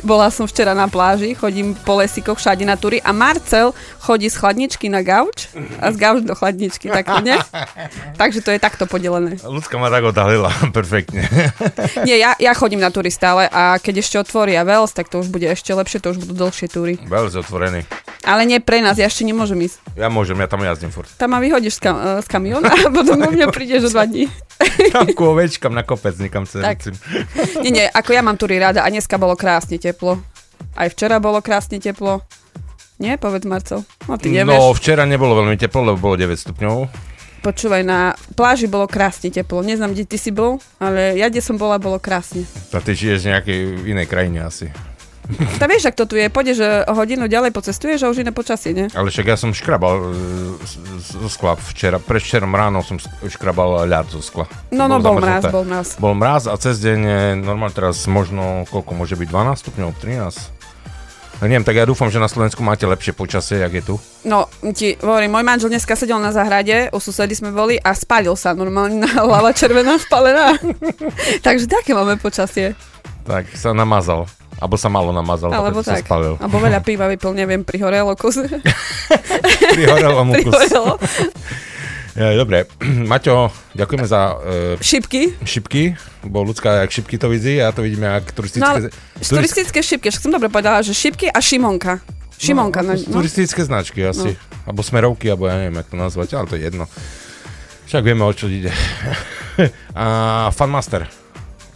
[0.01, 3.69] Bola som včera na pláži, chodím po lesíkoch všade na túry a Marcel
[4.01, 7.37] chodí z chladničky na gauč a z gauč do chladničky, tak nie?
[8.21, 9.37] Takže to je takto podelené.
[9.45, 11.29] Ľudská ma tak odhalila, perfektne.
[12.07, 15.29] Nie, ja, ja chodím na túry stále a keď ešte otvoria Vels, tak to už
[15.29, 16.97] bude ešte lepšie, to už budú dlhšie túry.
[17.05, 17.85] Veľmi otvorený.
[18.25, 19.81] Ale nie pre nás, ja ešte nemôžem ísť.
[19.97, 21.09] Ja môžem, ja tam jazdím furt.
[21.17, 24.05] Tam ma vyhodíš z, kam, eh, z kamiona a potom u mňa prídeš o dva
[24.05, 24.29] dní.
[24.93, 26.93] Tam ku ovečkam na kopec nikam sa Tak.
[27.65, 30.23] Nie, nie, ako ja mám túry rada a dneska bolo krásne teplo.
[30.79, 32.23] Aj včera bolo krásne teplo.
[33.01, 33.83] Nie, povedz Marcel.
[34.07, 34.47] No ty nevieš.
[34.47, 36.75] No, včera nebolo veľmi teplo, lebo bolo 9 stupňov.
[37.41, 39.65] Počúvaj, na pláži bolo krásne teplo.
[39.65, 42.45] Neznám, kde ty si bol, ale ja, kde som bola, bolo krásne.
[42.69, 44.69] A ty žiješ v nejakej inej krajine asi.
[45.31, 48.75] Tak vieš, ak to tu je, pôjdeš eh, hodinu ďalej pocestuješ a už iné počasie,
[48.75, 48.87] nie?
[48.91, 50.03] Ale však ja som škrabal e,
[50.65, 50.81] z-
[51.21, 52.01] zo skla včera.
[52.01, 54.49] Prečerom ráno som škrabal ľad zo skla.
[54.73, 55.87] No, no, Bolo bol mraz, bol mraz.
[56.01, 56.99] Bol mraz a cez deň
[57.39, 60.61] normálne teraz možno, koľko môže byť, 12 stupňov, 13?
[61.41, 63.95] No neviem, tak ja dúfam, že na Slovensku máte lepšie počasie, jak je tu.
[64.21, 64.45] No,
[64.77, 68.53] ti hovorím, môj manžel dneska sedel na zahrade, u susedy sme boli a spálil sa
[68.53, 70.53] normálne na hlava červená spalená.
[71.45, 72.77] Takže také máme počasie.
[73.25, 74.29] Tak sa namazal.
[74.61, 76.05] Alebo sa malo namazal, Alebo preto sa tak.
[76.05, 76.37] spalil.
[76.37, 78.37] Alebo veľa piva vypil, neviem, prihorelo kus.
[79.73, 80.53] Prihorelo mu kus.
[80.53, 81.01] Prihorelo.
[82.11, 82.67] Dobre,
[83.11, 85.31] Maťo, ďakujeme za e, Šipky.
[85.41, 85.95] šipky,
[86.27, 88.67] bo ľudská, jak šipky to vidí, ja to vidím jak No turistické...
[88.67, 88.79] ale
[89.17, 92.03] turistické šipky, však som dobre povedala, že šipky a Šimonka.
[92.35, 92.83] Šimonka.
[92.83, 94.35] No, No, no, turistické značky asi.
[94.35, 94.59] No.
[94.67, 96.85] Alebo smerovky, alebo ja neviem, jak to nazvať, ale to je jedno.
[97.87, 98.75] Však vieme, o čo ide.
[99.95, 100.05] a
[100.51, 101.07] Funmaster.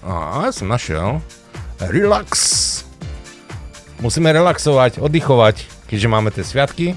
[0.03, 1.23] A ja som našiel.
[1.79, 2.74] Relax.
[4.03, 6.95] Musíme relaxovať, oddychovať, keďže máme tie sviatky.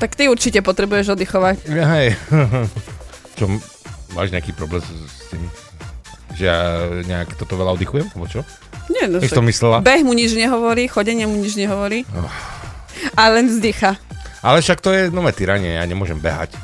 [0.00, 1.56] Tak ty určite potrebuješ oddychovať.
[1.68, 2.06] Hej.
[3.38, 3.44] čo,
[4.16, 5.42] máš nejaký problém s, tým?
[6.34, 6.58] Že ja
[7.06, 8.08] nejak toto veľa oddychujem?
[8.16, 8.40] Alebo čo?
[8.90, 9.84] Nie, no to myslela?
[9.84, 12.02] Beh mu nič nehovorí, chodenie mu nič nehovorí.
[13.14, 13.94] A len vzdycha.
[14.42, 16.56] Ale však to je nové tyranie, ja nemôžem behať.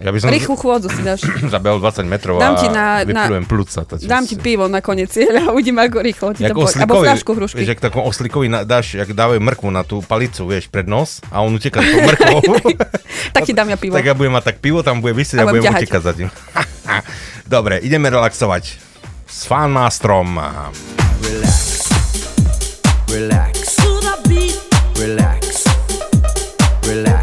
[0.00, 1.20] Ja by som Rýchlu chôdzu si dáš.
[1.52, 3.84] zabehol 20 metrov Dám a ti na- na- plúca.
[3.84, 6.76] To, Dám ti pivo na koniec cieľa a uvidím, ako rýchlo ti Jak to pôjde.
[6.78, 7.60] Alebo fľašku hrušky.
[7.60, 11.20] vieš, jak takom oslíkovi na- dáš, jak dávajú mrkvu na tú palicu, vieš, pred nos
[11.28, 12.40] a on uteká s tou mrkvou.
[13.36, 13.92] tak ti dám ja pivo.
[13.92, 15.80] tak ja budem mať tak pivo, tam bude vysieť A a budem ťahať.
[15.84, 16.28] utekať za tým.
[17.54, 18.64] Dobre, ideme relaxovať
[19.22, 20.40] s fanmastrom.
[21.20, 21.92] Relax.
[23.06, 23.56] Relax.
[24.96, 25.44] Relax.
[26.82, 27.19] Relax.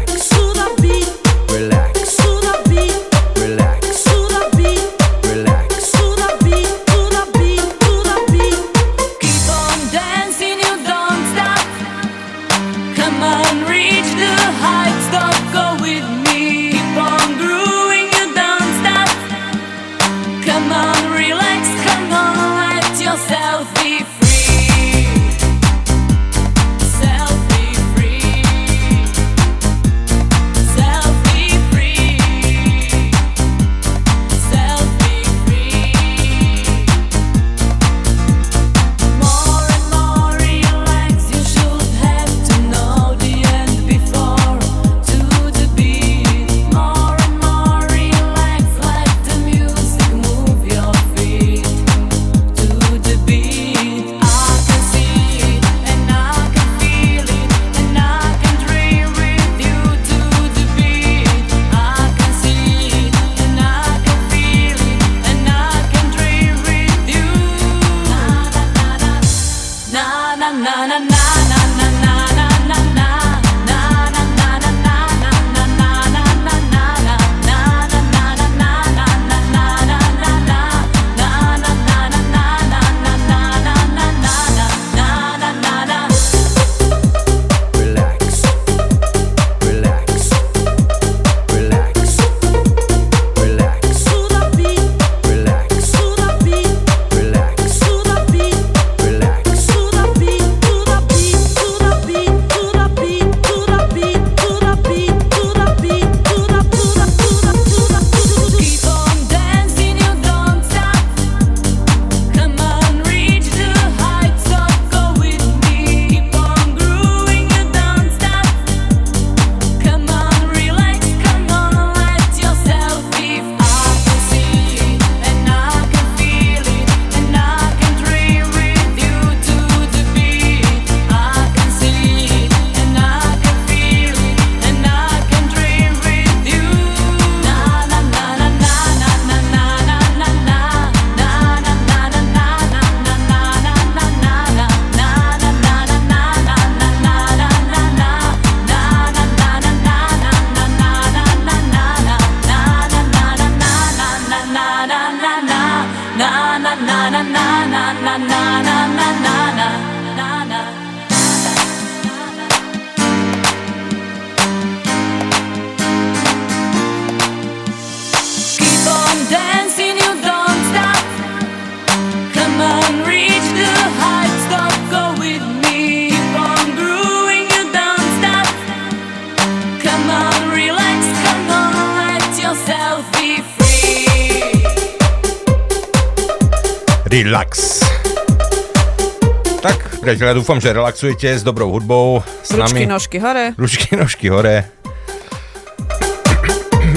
[190.18, 192.90] Tak, priateľia, dúfam, že relaxujete s dobrou hudbou s Ručky, nami.
[192.90, 193.54] nožky hore.
[193.54, 194.66] Ručky, nožky hore.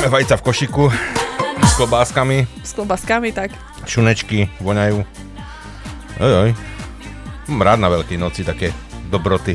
[0.04, 0.90] Vajca v košiku
[1.62, 3.54] s klobáskami, S klobaskami, tak.
[3.86, 5.06] šunečky voňajú.
[6.18, 6.52] Oj, oj.
[7.48, 8.74] Mám rád na Veľkej noci také
[9.08, 9.54] dobroty.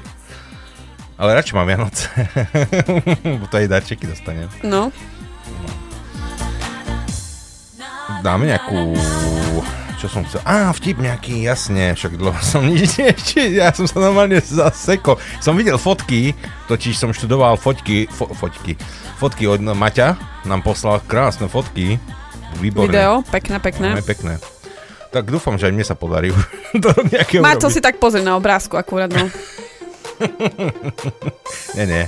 [1.18, 2.06] Ale radšej mám Vianoce.
[3.42, 4.46] Bo to aj darčeky dostanem.
[4.62, 4.94] No.
[8.22, 8.94] Dáme nejakú...
[9.96, 10.44] Čo som chcel?
[10.44, 15.16] Á, vtip nejaký, jasne, však dlho som nič ešte, ja som sa normálne zasekol.
[15.40, 16.36] Som videl fotky,
[16.68, 18.76] totiž som študoval fotky, fo, fotky,
[19.16, 21.96] fotky od Maťa, nám poslal krásne fotky,
[22.60, 22.92] výborné.
[22.92, 23.88] Video, pekné, pekné.
[23.96, 24.34] Veľmi pekné.
[25.08, 26.28] Tak dúfam, že aj mne sa podarí
[26.84, 29.32] to nejakého Má to si tak pozri na obrázku akurát, no.
[31.76, 32.04] Nie, nie.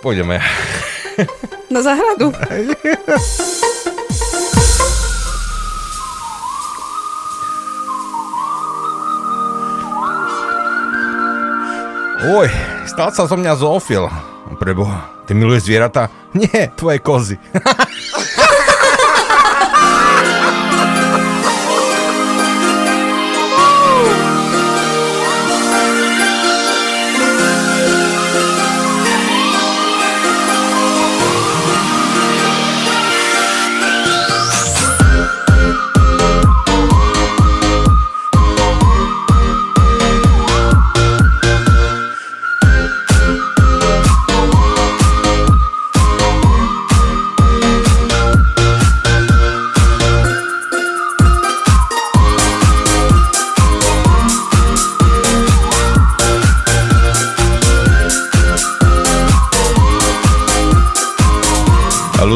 [0.00, 0.40] Pôjdeme.
[1.72, 2.32] Na záhradu.
[12.24, 12.48] Oj,
[12.88, 14.08] stal sa zo mňa zoofil.
[14.56, 16.08] Preboha, ty miluješ zvieratá?
[16.32, 17.36] Nie, tvoje kozy.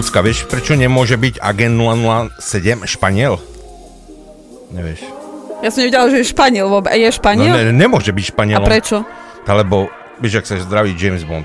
[0.09, 3.37] Ľudská, vieš, prečo nemôže byť agent 007 Španiel?
[4.73, 5.05] Nevieš.
[5.61, 6.97] Ja som nevedela, že je Španiel vôbec.
[6.97, 7.53] Je No, Španiel?
[7.53, 8.65] ne, nemôže byť A Španielom.
[8.65, 9.05] prečo?
[9.45, 11.45] Lebo, vieš, ak sa zdraví James Bond.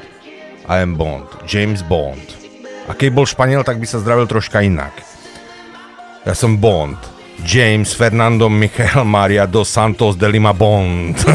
[0.63, 1.27] I am Bond.
[1.43, 2.23] James Bond.
[2.87, 4.95] A keď bol Španiel, tak by sa zdravil troška inak.
[6.23, 6.95] Ja som Bond.
[7.43, 11.19] James Fernando Michael Maria dos Santos de Lima Bond.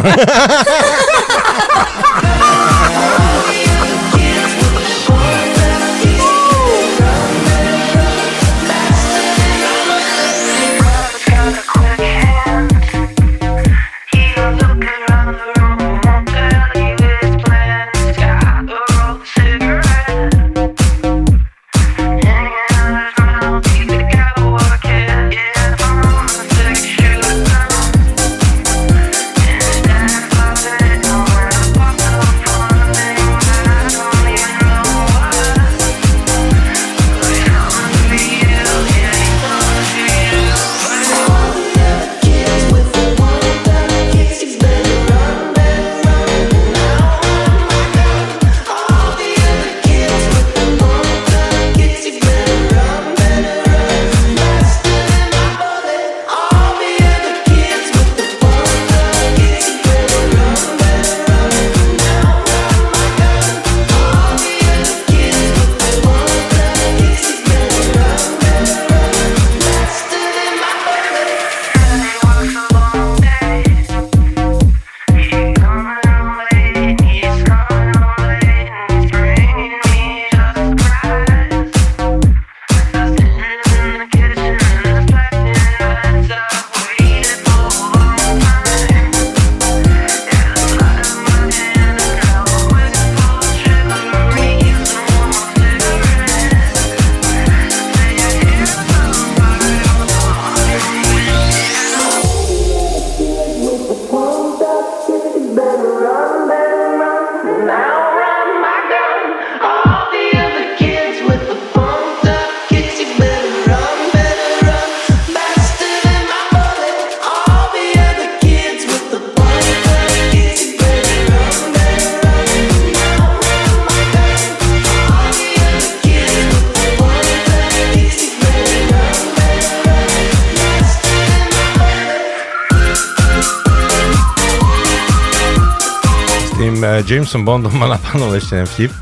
[137.08, 138.92] Jamesom Bondom má napadol ešte jeden vtip.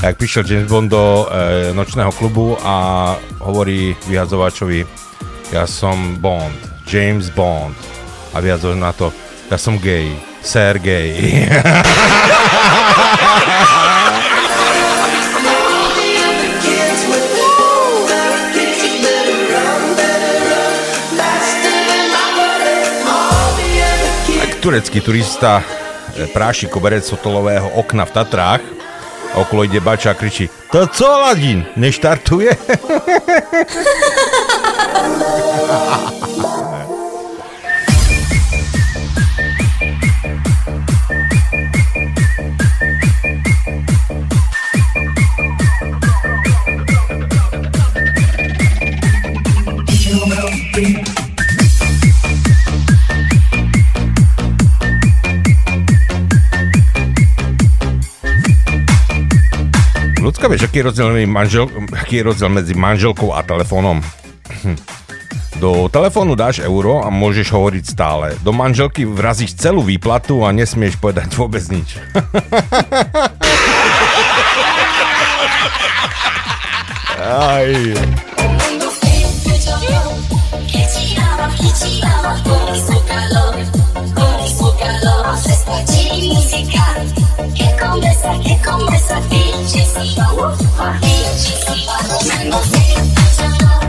[0.00, 3.12] Ak prišiel James Bond do e, nočného klubu a
[3.44, 4.88] hovorí vyhazovačovi:
[5.52, 6.56] ja som Bond,
[6.88, 7.76] James Bond.
[8.32, 9.12] A vyhadzovač na to,
[9.52, 11.12] ja som gay, Sergej.
[24.60, 25.64] turecký turista
[26.32, 28.60] práši koberec hotelového okna v Tatrách.
[29.34, 32.50] A okolo ide bača a kričí To co, Ladín, neštartuje?
[60.40, 64.00] Ľudská, vieš, aký je rozdiel manžel, aký je rozdiel medzi manželkou a telefónom?
[64.64, 64.72] Hm.
[65.60, 68.32] Do telefónu dáš euro a môžeš hovoriť stále.
[68.40, 72.00] Do manželky vrazíš celú výplatu a nesmieš povedať vôbec nič.
[77.20, 77.68] Aj.
[84.80, 86.82] calor se espargir música
[87.54, 90.56] que conversa, que conversa, DJ se va,
[91.00, 91.86] DJ se
[93.64, 93.79] va,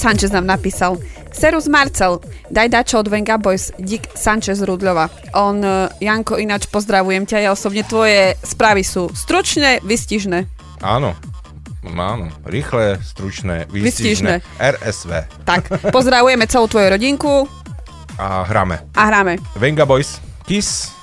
[0.00, 0.96] Sanchez nám napísal
[1.28, 5.12] Serus Marcel, daj dačo od Venga Boys, Dick Sanchez Rudľova.
[5.36, 10.48] On, uh, Janko, ináč pozdravujem ťa, ja osobne tvoje správy sú stručné, vystižné.
[10.80, 11.12] Áno,
[11.84, 14.40] áno, rýchle, stručné, výstižné.
[14.56, 15.44] RSV.
[15.44, 17.44] Tak, pozdravujeme celú tvoju rodinku
[18.16, 18.80] A hráme.
[18.96, 19.36] a hráme.
[19.60, 20.16] Venga Boys,
[20.48, 20.96] Kiss,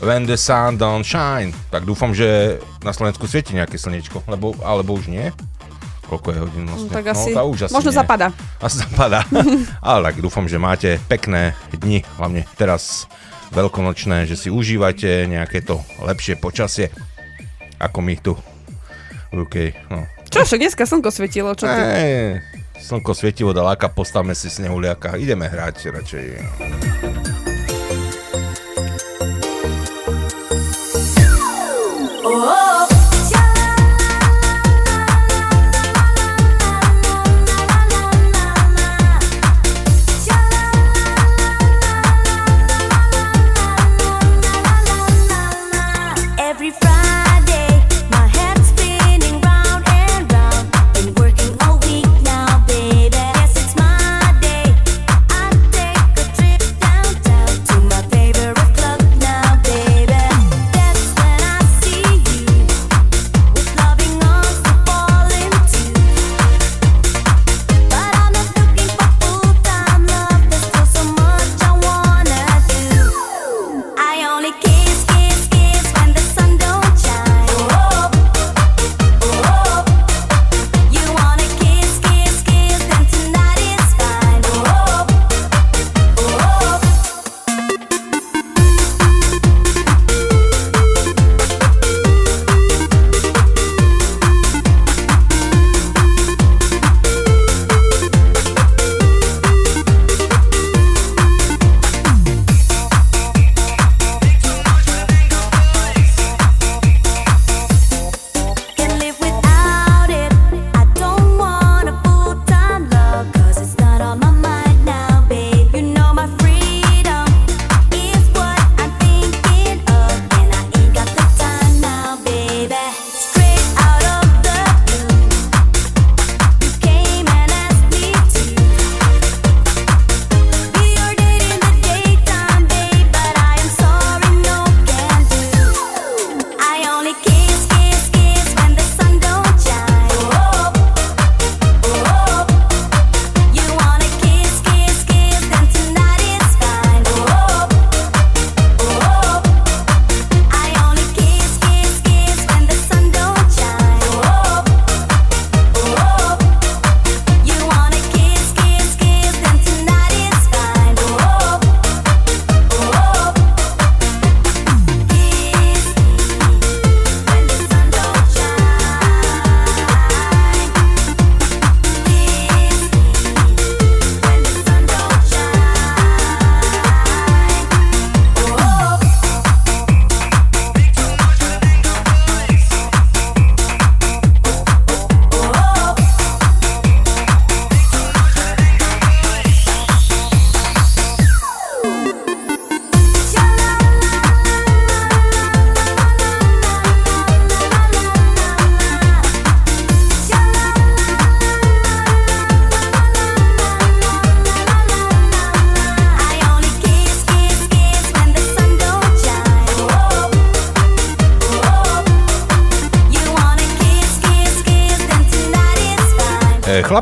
[0.00, 1.52] When the sun don't shine.
[1.68, 5.28] Tak dúfam, že na Slovensku svieti nejaké slnečko, lebo, alebo už nie.
[6.10, 6.90] Koľko je hodín vlastne?
[6.90, 7.98] No, tak asi- no, tá už asi možno nie.
[8.02, 8.26] zapadá.
[8.58, 9.22] Asi zapadá.
[9.86, 13.06] Ale tak dúfam, že máte pekné dni, hlavne teraz
[13.54, 16.90] veľkonočné, že si užívate nejaké to lepšie počasie,
[17.78, 18.34] ako my tu
[19.30, 19.54] v UK.
[19.86, 20.02] No.
[20.26, 21.78] Čo, však dneska slnko svietilo, čo ty?
[21.78, 22.42] Ej,
[22.82, 27.29] slnko svietivo daláka, postavme si snehuliaka, ideme hrať radšej.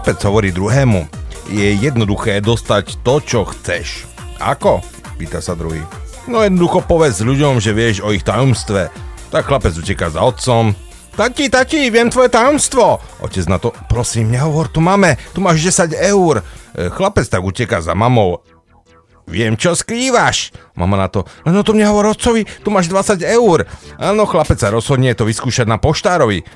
[0.09, 1.05] Chlapec hovorí druhému,
[1.53, 4.09] je jednoduché dostať to, čo chceš.
[4.41, 4.81] Ako?
[5.21, 5.85] Pýta sa druhý.
[6.25, 8.89] No jednoducho povedz ľuďom, že vieš o ich tajomstve.
[9.29, 10.73] Tak chlapec uteká za otcom.
[11.13, 13.05] Tati, tati, viem tvoje tajomstvo.
[13.21, 16.41] Otec na to, prosím, nehovor tu máme, tu máš 10 eur.
[16.41, 18.41] E, Chlapec tak uteká za mamou.
[19.29, 20.57] Viem, čo skrývaš.
[20.73, 23.69] Mama na to, no to mne hovor otcovi, tu máš 20 eur.
[24.01, 26.49] Áno, chlapec sa rozhodne to vyskúšať na poštárovi.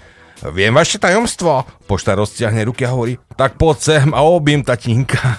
[0.50, 1.62] Viem vaše tajomstvo.
[1.86, 5.22] Poštár rozťahne ruky a hovorí, tak poď sem a obím tatínka.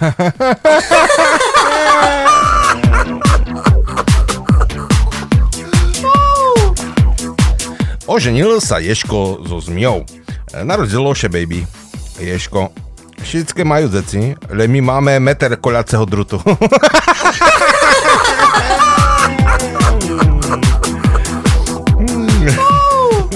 [8.08, 10.08] Oženil sa Ješko so zmiou.
[10.56, 11.68] Narodilo še baby.
[12.24, 12.72] Ješko.
[13.20, 16.40] Všetké majú deci, ale my máme meter koľaceho drutu.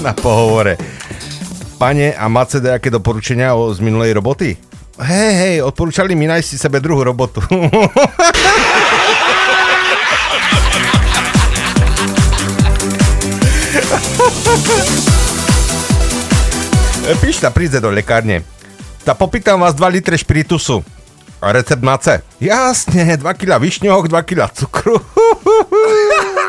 [0.04, 0.76] Na pohovore.
[1.78, 4.58] Pane, a máte nejaké doporučenia o, z minulej roboty?
[4.98, 7.38] Hej, hej, odporúčali mi nájsť si sebe druhú robotu.
[17.22, 18.42] Pišta príde do lekárne.
[19.06, 20.82] Ta popýtam vás 2 litre špiritusu.
[21.38, 22.26] A recept máte?
[22.42, 24.98] Jasne, 2 kg višňoch, 2 kg cukru.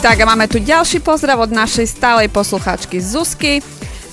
[0.00, 3.60] Tak a máme tu ďalší pozdrav od našej stálej poslucháčky Zuzky.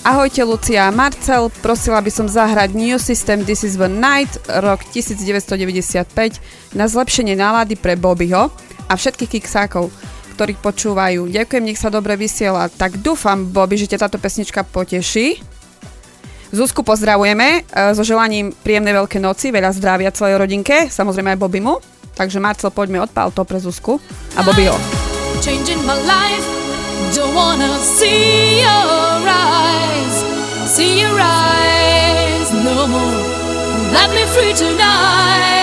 [0.03, 4.83] Ahojte Lucia a Marcel, prosila by som zahrať New System This is the Night, rok
[4.91, 8.51] 1995, na zlepšenie nálady pre Bobbyho
[8.83, 9.87] a všetkých kiksákov,
[10.35, 11.31] ktorých počúvajú.
[11.31, 12.67] Ďakujem, nech sa dobre vysiela.
[12.67, 15.39] Tak dúfam, Bobby, že ťa táto pesnička poteší.
[16.51, 21.79] Zuzku pozdravujeme e, so želaním príjemnej veľké noci, veľa zdravia celej rodinke, samozrejme aj Bobbymu.
[22.19, 24.03] Takže Marcel, poďme odpál to pre Zuzku
[24.35, 24.96] a Bobbyho.
[25.41, 26.45] Changing my life.
[27.15, 30.15] Don't wanna see your eyes,
[30.75, 33.21] see your eyes no more.
[33.97, 35.56] Let me free tonight,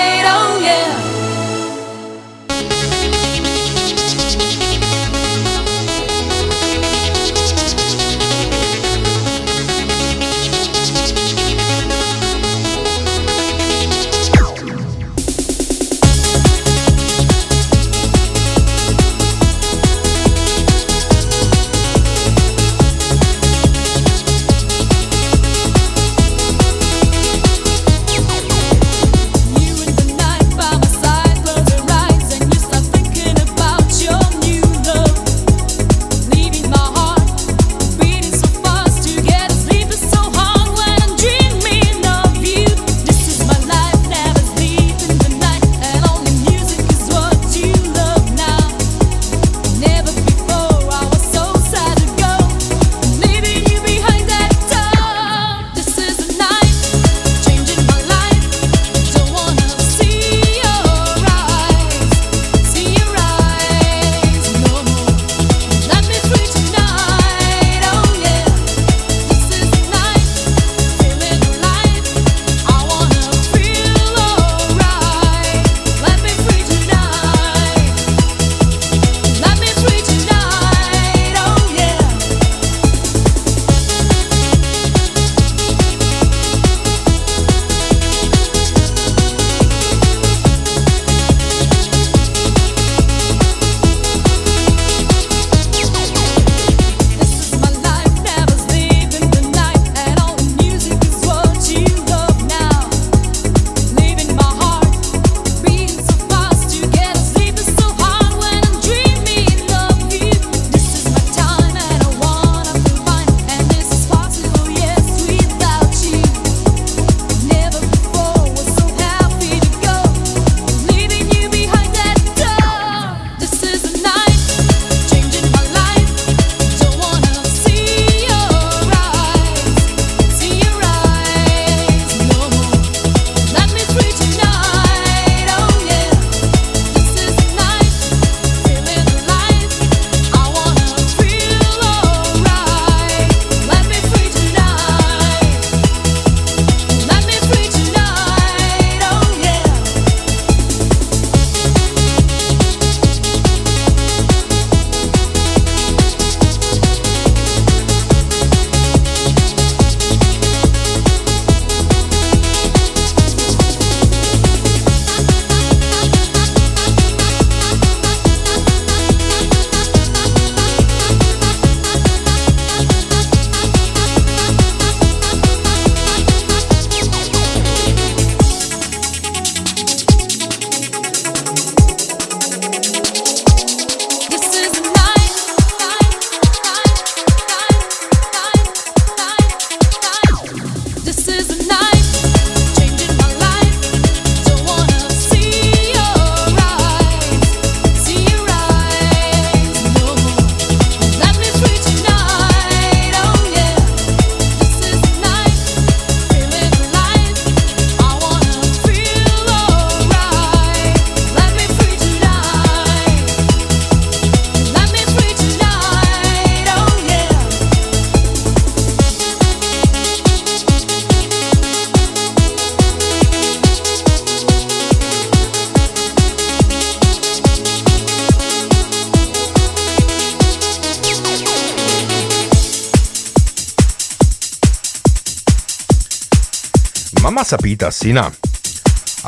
[237.84, 238.32] pýta syna.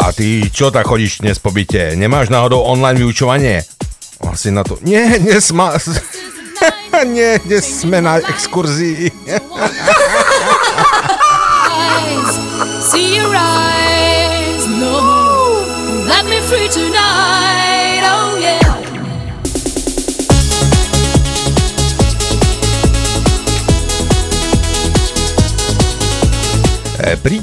[0.01, 1.93] A ty čo tak chodíš dnes po byte?
[1.93, 3.61] Nemáš náhodou online vyučovanie?
[4.25, 5.77] A syn na to, nie, dnes má...
[7.05, 9.13] nie, dnes sme na exkurzii.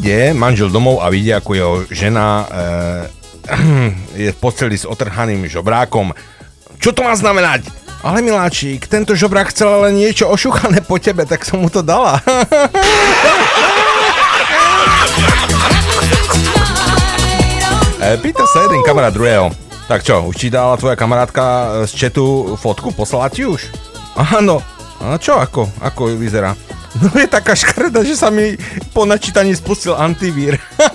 [0.03, 2.45] príde manžel domov a vidí, ako jeho žena e,
[4.27, 6.11] je v posteli s otrhaným žobrákom.
[6.75, 7.71] Čo to má znamenať?
[8.03, 12.19] Ale miláčik, tento žobrák chcel len niečo ošuchané po tebe, tak som mu to dala.
[18.03, 19.55] Eh, pýta sa jeden kamarát druhého.
[19.88, 22.91] Tak čo, už ti dala tvoja kamarátka eh, z četu fotku?
[22.91, 23.71] Poslala ti už?
[24.19, 24.59] Áno.
[24.99, 25.71] A čo ako?
[25.80, 26.51] Ako vyzerá?
[27.01, 28.53] No je taká škreda, že sa mi
[28.93, 30.59] po načítaní spustil antivír.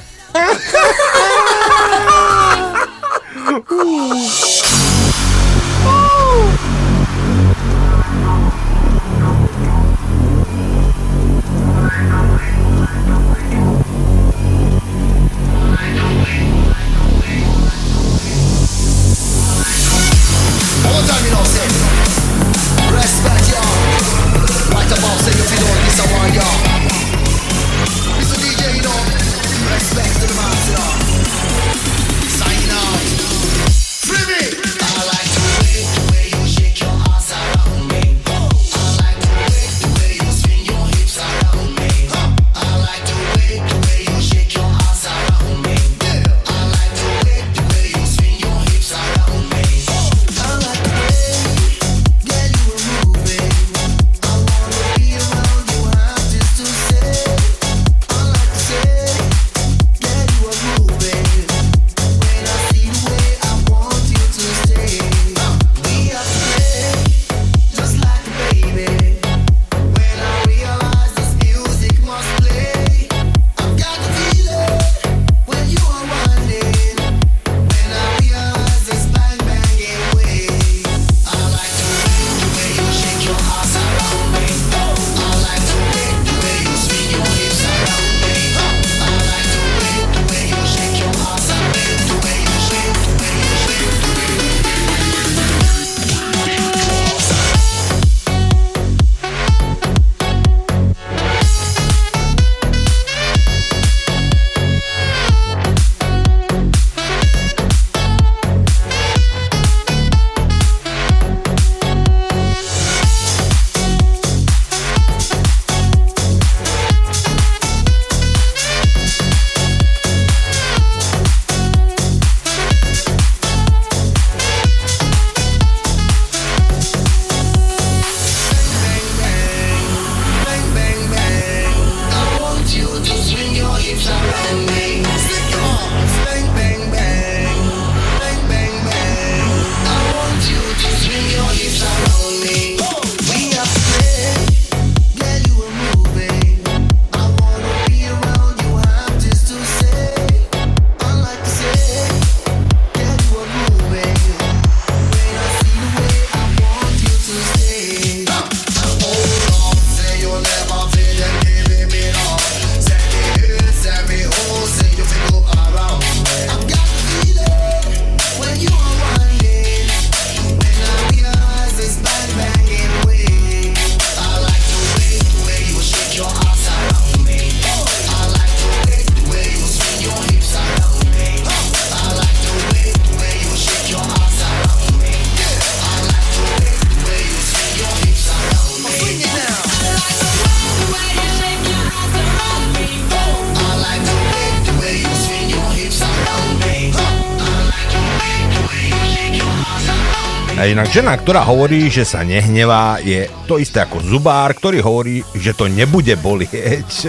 [200.68, 205.56] inak žena, ktorá hovorí, že sa nehnevá, je to isté ako zubár, ktorý hovorí, že
[205.56, 207.08] to nebude bolieť.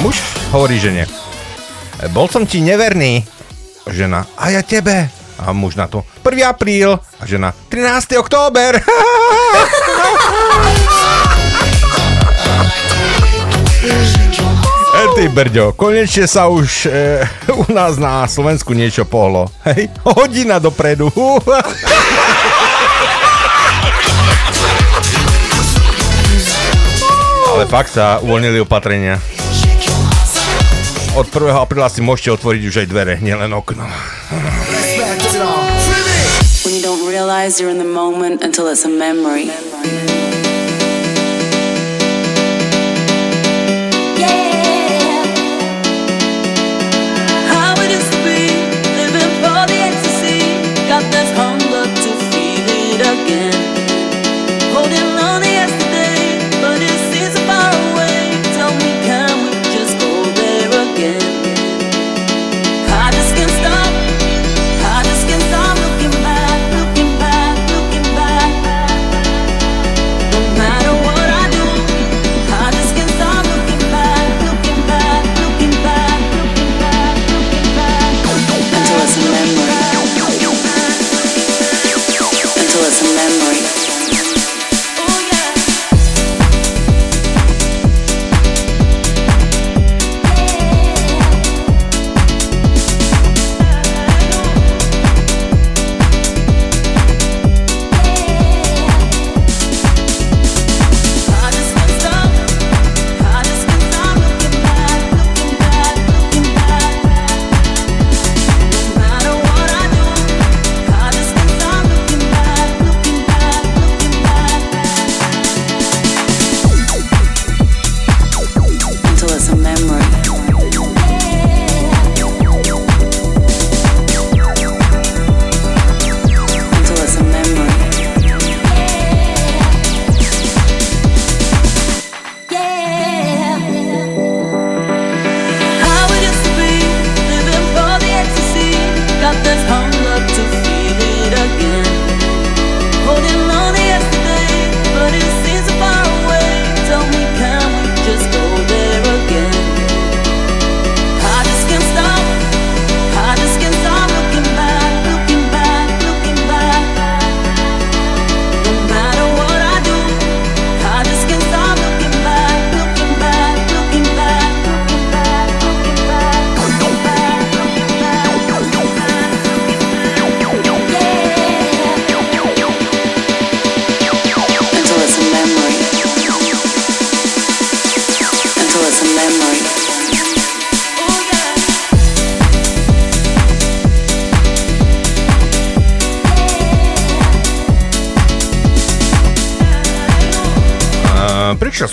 [0.00, 0.16] Muž
[0.54, 1.04] hovorí žene,
[2.16, 3.20] bol som ti neverný.
[3.84, 5.12] Žena, a ja tebe.
[5.36, 6.40] A muž na to, 1.
[6.48, 6.96] apríl.
[6.96, 8.16] A žena, 13.
[8.16, 8.80] október.
[15.10, 15.74] Ďakujem ty, Brďo.
[15.74, 17.26] Konečne sa už e,
[17.66, 19.50] u nás na Slovensku niečo pohlo.
[19.66, 21.10] Hej, hodina dopredu.
[27.50, 29.18] Ale fakt sa uvoľnili opatrenia.
[31.18, 31.58] Od 1.
[31.58, 33.82] apríla si môžete otvoriť už aj dvere, nielen okno.
[36.62, 39.50] When you don't realize you're in the moment until it's a memory.
[39.50, 40.29] memory.
[53.00, 53.49] Again.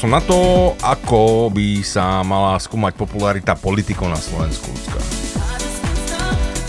[0.07, 4.71] Som na to, ako by sa mala skúmať popularita politikov na Slovensku.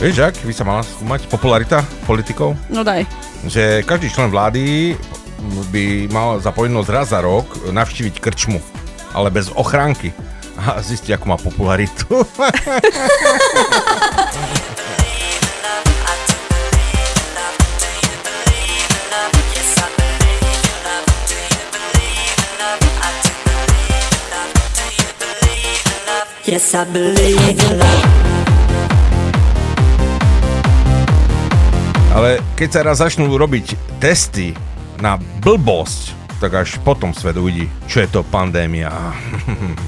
[0.02, 2.58] Vieš, ak by sa mala skúmať popularita politikov?
[2.66, 3.06] No daj.
[3.46, 4.98] Že každý člen vlády
[5.70, 8.58] by mal za povinnosť raz za rok navštíviť krčmu,
[9.14, 10.10] ale bez ochránky
[10.58, 12.10] a zistiť, ako má popularitu.
[26.58, 28.06] Yes, I believe in love.
[32.10, 34.58] Ale keď sa raz začnú robiť testy
[34.98, 38.90] na blbosť, tak až potom svet uvidí, čo je to pandémia.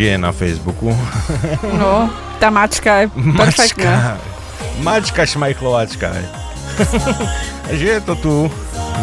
[0.00, 0.96] žije na Facebooku.
[1.76, 2.08] No,
[2.40, 3.06] tá mačka je
[3.36, 4.16] perfektná.
[4.80, 6.08] Mačka šmajchlovačka.
[6.16, 6.26] hej.
[7.78, 8.34] že je to tu.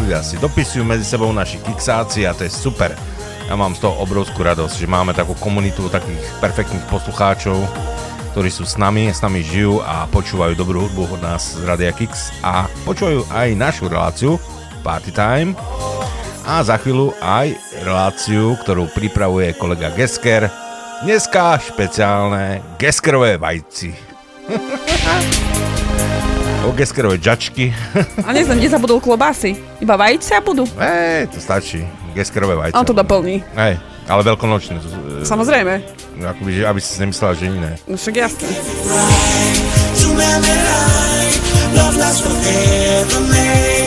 [0.02, 2.98] Ľudia si dopisujú medzi sebou naši kiksáci a to je super.
[3.46, 7.62] Ja mám z toho obrovskú radosť, že máme takú komunitu takých perfektných poslucháčov,
[8.34, 11.94] ktorí sú s nami, s nami žijú a počúvajú dobrú hudbu od nás z Radia
[11.94, 14.36] Kix a počúvajú aj našu reláciu
[14.82, 15.54] Party Time
[16.42, 17.54] a za chvíľu aj
[17.86, 20.67] reláciu, ktorú pripravuje kolega Gesker.
[20.98, 23.94] Dneska špeciálne Geskerové vajci.
[26.66, 27.70] o Geskerové džačky.
[28.26, 29.54] A nezem, kde zabudol klobásy.
[29.78, 30.66] Iba vajcia budú?
[30.74, 31.86] Ej, to stačí.
[32.18, 32.74] Geskerové vajce.
[32.74, 33.46] On to doplní.
[33.54, 33.78] Hej,
[34.10, 34.82] ale veľkonočné.
[35.22, 35.86] Samozrejme.
[36.18, 37.78] Akoby, aby si nemyslela, že iné.
[37.86, 38.48] No však jasné.
[41.78, 43.77] Love lasts forever, make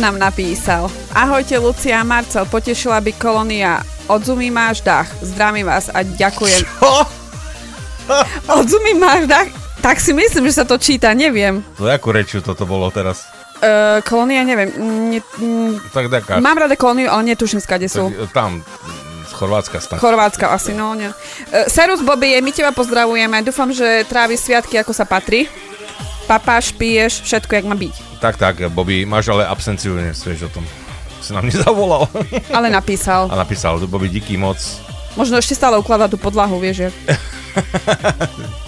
[0.00, 0.88] nám napísal.
[1.12, 3.84] Ahojte Lucia a Marcel, potešila by kolónia.
[4.08, 5.06] Odzumí máš dach.
[5.20, 6.64] Zdravím vás a ďakujem.
[6.64, 6.92] Čo?
[8.58, 9.48] Odzumí máš dach?
[9.84, 11.60] Tak si myslím, že sa to číta, neviem.
[11.76, 13.28] To jakú rečiu toto bolo teraz?
[13.60, 14.72] Uh, kolónia, neviem.
[15.12, 16.32] Ne, mm, Tak taká.
[16.40, 18.08] mám rada kolóniu, ale netuším, skade sú.
[18.08, 20.00] Tak, tam, mm, z Chorvátska snad.
[20.00, 21.12] Chorvátska asi, no ne.
[21.12, 23.40] Uh, Serus Bobby, my teba pozdravujeme.
[23.40, 25.44] Dúfam, že tráviš sviatky, ako sa patrí.
[26.24, 28.09] Papáš, piješ, všetko, jak má byť.
[28.20, 30.64] Tak, tak, Bobby, máš ale absenciu, dnes, vieš o tom.
[31.24, 32.04] Si nám nezavolal.
[32.52, 33.32] Ale napísal.
[33.32, 34.60] A napísal, Bobby, díky moc.
[35.16, 36.94] Možno ešte stále ukladá tú podlahu, vieš, jak.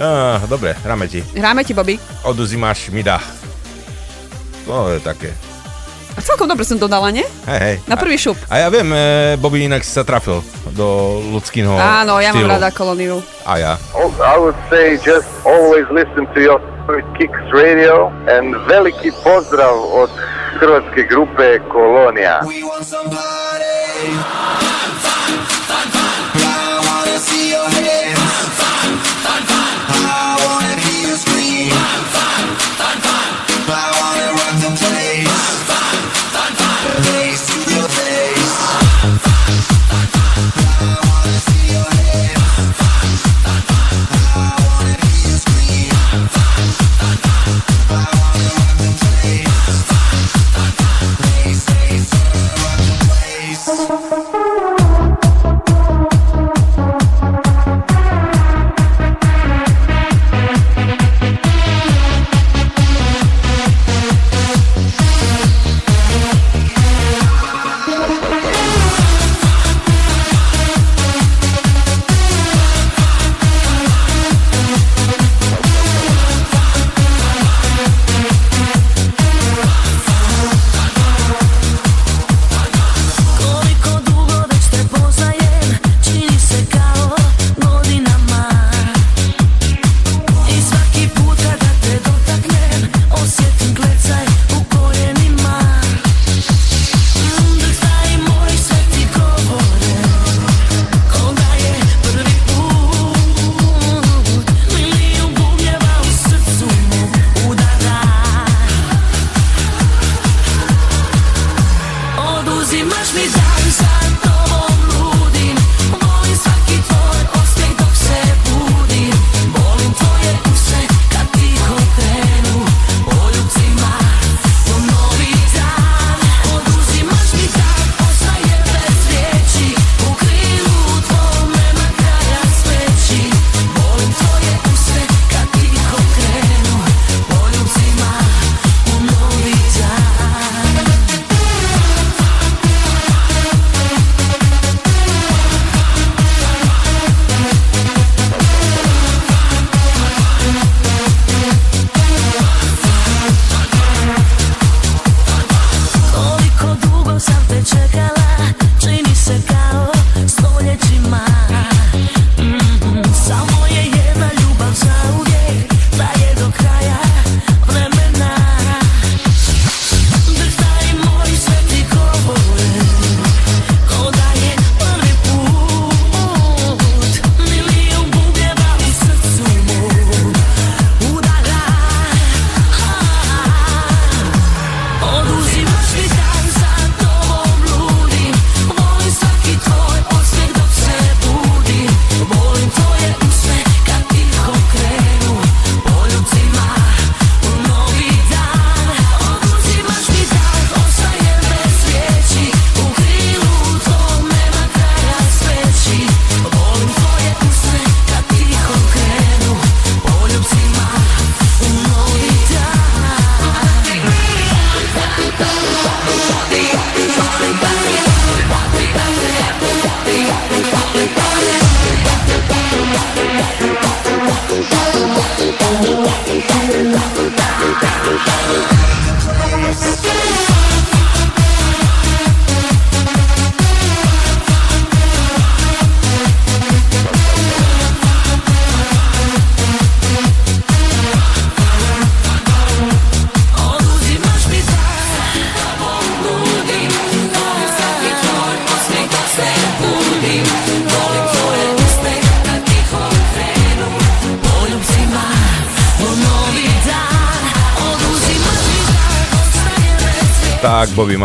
[0.00, 1.20] Ah, dobre, hráme ti.
[1.36, 2.00] Hráme ti, Bobby.
[2.24, 3.20] Oduzi máš mi dá.
[4.64, 5.28] To je také.
[6.16, 7.20] A celkom dobre som dodala, nie?
[7.44, 7.76] Hej, hej.
[7.84, 8.32] Na prvý šup.
[8.48, 10.40] A ja viem, e, Bobby inak si sa trafil
[10.72, 12.48] do ľudského Áno, ja štýlu.
[12.48, 13.20] mám rada kolóniu.
[13.44, 13.72] A ja.
[13.92, 16.64] Oh, I would say just always listen to your
[17.18, 17.96] Kicks Radio
[18.36, 20.10] and veliki pozdrav od
[20.60, 22.40] hrvatske grupe Kolonija.
[22.40, 22.48] Tak,
[23.10, 24.49] Bobby,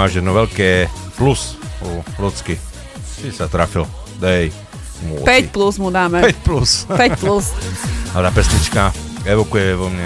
[0.06, 0.86] máš jedno veľké
[1.18, 2.62] plus u ľudsky.
[3.02, 3.90] Si sa trafil.
[4.22, 4.54] Dej.
[5.02, 6.22] Mu 5 plus mu dáme.
[6.22, 6.86] 5 plus.
[6.94, 7.50] 5 plus.
[8.14, 8.94] A tá pesnička
[9.26, 10.06] evokuje vo mne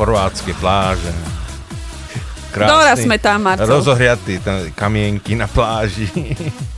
[0.00, 1.12] chorvátske pláže.
[2.56, 3.68] Dora sme tam, Marcel.
[3.68, 6.08] Rozohriatý, tam kamienky na pláži.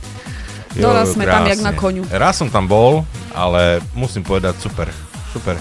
[0.83, 2.11] Dora sme tam jak na koňu.
[2.11, 4.91] Raz som tam bol, ale musím povedať super.
[5.31, 5.55] Super.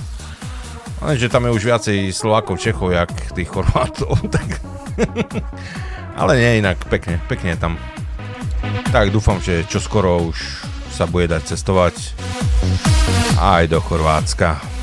[0.99, 4.19] Ale že tam je už viacej Slovákov, Čechov, jak tých Chorvátov.
[4.35, 4.49] Tak...
[6.17, 7.77] ale nie inak, pekne, pekne tam.
[8.91, 11.95] Tak dúfam, že čo skoro už sa bude dať cestovať
[13.37, 14.76] aj do Chorvátska.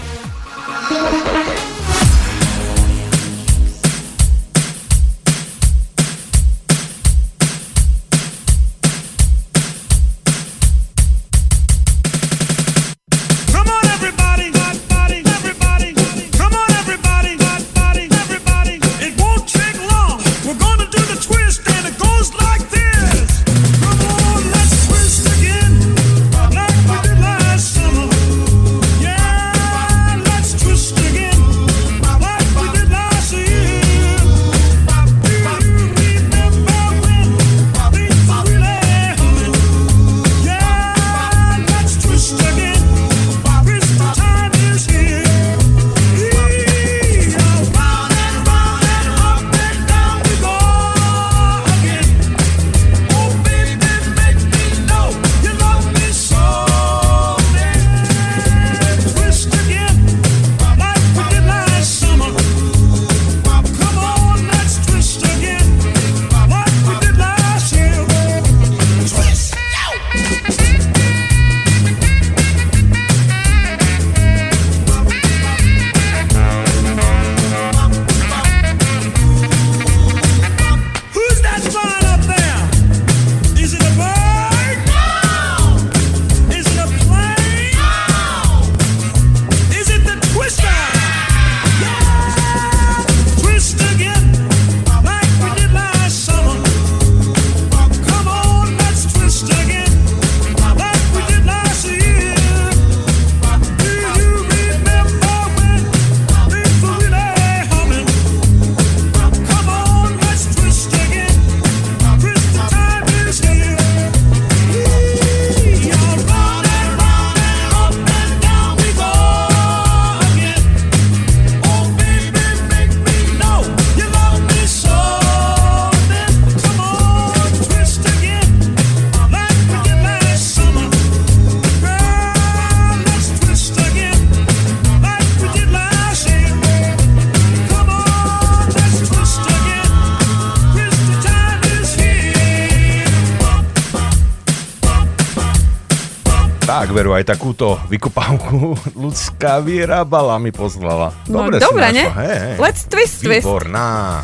[147.03, 151.11] Veru, aj takúto vykopávku ľudská vyrábala, mi poslala.
[151.27, 152.07] No, Dobre si dobre, ne?
[152.07, 152.55] hej.
[152.55, 153.43] Let's twist, twist.
[153.43, 154.23] Výborná.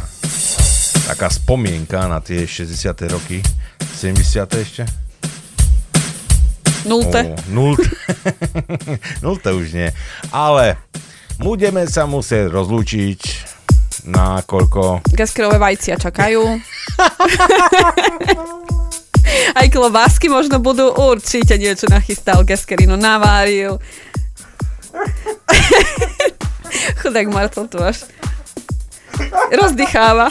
[1.04, 2.72] Taká spomienka na tie 60.
[3.12, 3.44] roky.
[4.00, 4.64] 70.
[4.64, 4.88] ešte?
[6.88, 7.36] Nulte.
[7.36, 7.92] Ó, nulte.
[9.28, 9.92] nulte už nie.
[10.32, 10.80] Ale
[11.36, 13.20] budeme sa musieť rozlúčiť
[14.08, 15.04] na koľko?
[15.12, 16.48] Gaskerové vajcia čakajú.
[19.56, 22.46] Aj klobásky možno budú určite niečo nachystal.
[22.46, 23.82] Gaskerino naváril.
[27.02, 28.06] Chudák Marcel až
[29.52, 30.30] rozdycháva.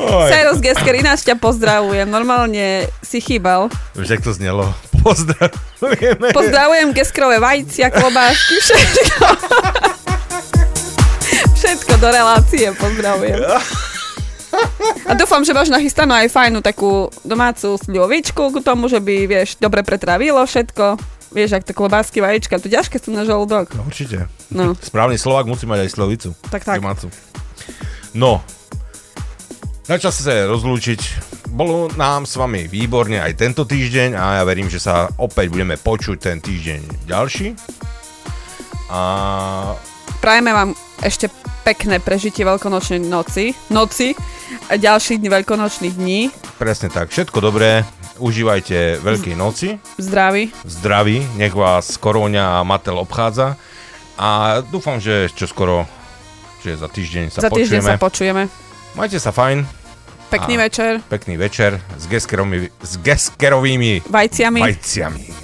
[0.00, 2.08] Seros Gesker, ináč ťa pozdravujem.
[2.08, 3.68] Normálne si chýbal.
[3.96, 4.72] Už jak to znelo.
[5.04, 6.32] Pozdravujeme.
[6.32, 9.26] Pozdravujem Geskerové vajcia, klobásky, všetko.
[11.60, 13.44] všetko do relácie pozdravujem.
[15.08, 19.58] A dúfam, že máš nachystanú aj fajnú takú domácu sľovičku k tomu, že by, vieš,
[19.58, 20.96] dobre pretravilo všetko.
[21.30, 23.70] Vieš, ak to klobásky, vajíčka, to ťažké sú na žalúdok.
[23.78, 24.26] No, určite.
[24.50, 24.74] No.
[24.74, 26.28] Správny Slovak musí mať aj slovicu.
[26.50, 26.82] Tak, tak.
[26.82, 27.06] Domácu.
[28.18, 28.42] No,
[29.90, 31.00] na čase sa rozlúčiť.
[31.50, 35.74] Bolo nám s vami výborne aj tento týždeň a ja verím, že sa opäť budeme
[35.74, 37.58] počuť ten týždeň ďalší.
[38.90, 39.02] A
[40.20, 40.70] Prajeme vám
[41.00, 41.32] ešte
[41.64, 44.12] pekné prežitie veľkonočnej noci, noci
[44.68, 46.20] a ďalších dní veľkonočných dní.
[46.60, 47.84] presne tak, všetko dobré.
[48.20, 49.80] Užívajte Veľkej noci.
[49.96, 50.52] Zdraví.
[50.68, 53.56] Zdraví, nech vás koróňa a matel obchádza.
[54.20, 55.88] A dúfam, že čo skoro,
[56.60, 57.88] že za týždeň sa Za týždeň počujeme.
[57.88, 58.42] sa počujeme.
[58.92, 59.64] Majte sa fajn.
[60.28, 61.00] Pekný večer.
[61.08, 64.60] Pekný večer s, geskeromi, s geskerovými Vajciami.
[64.60, 65.39] vajciami.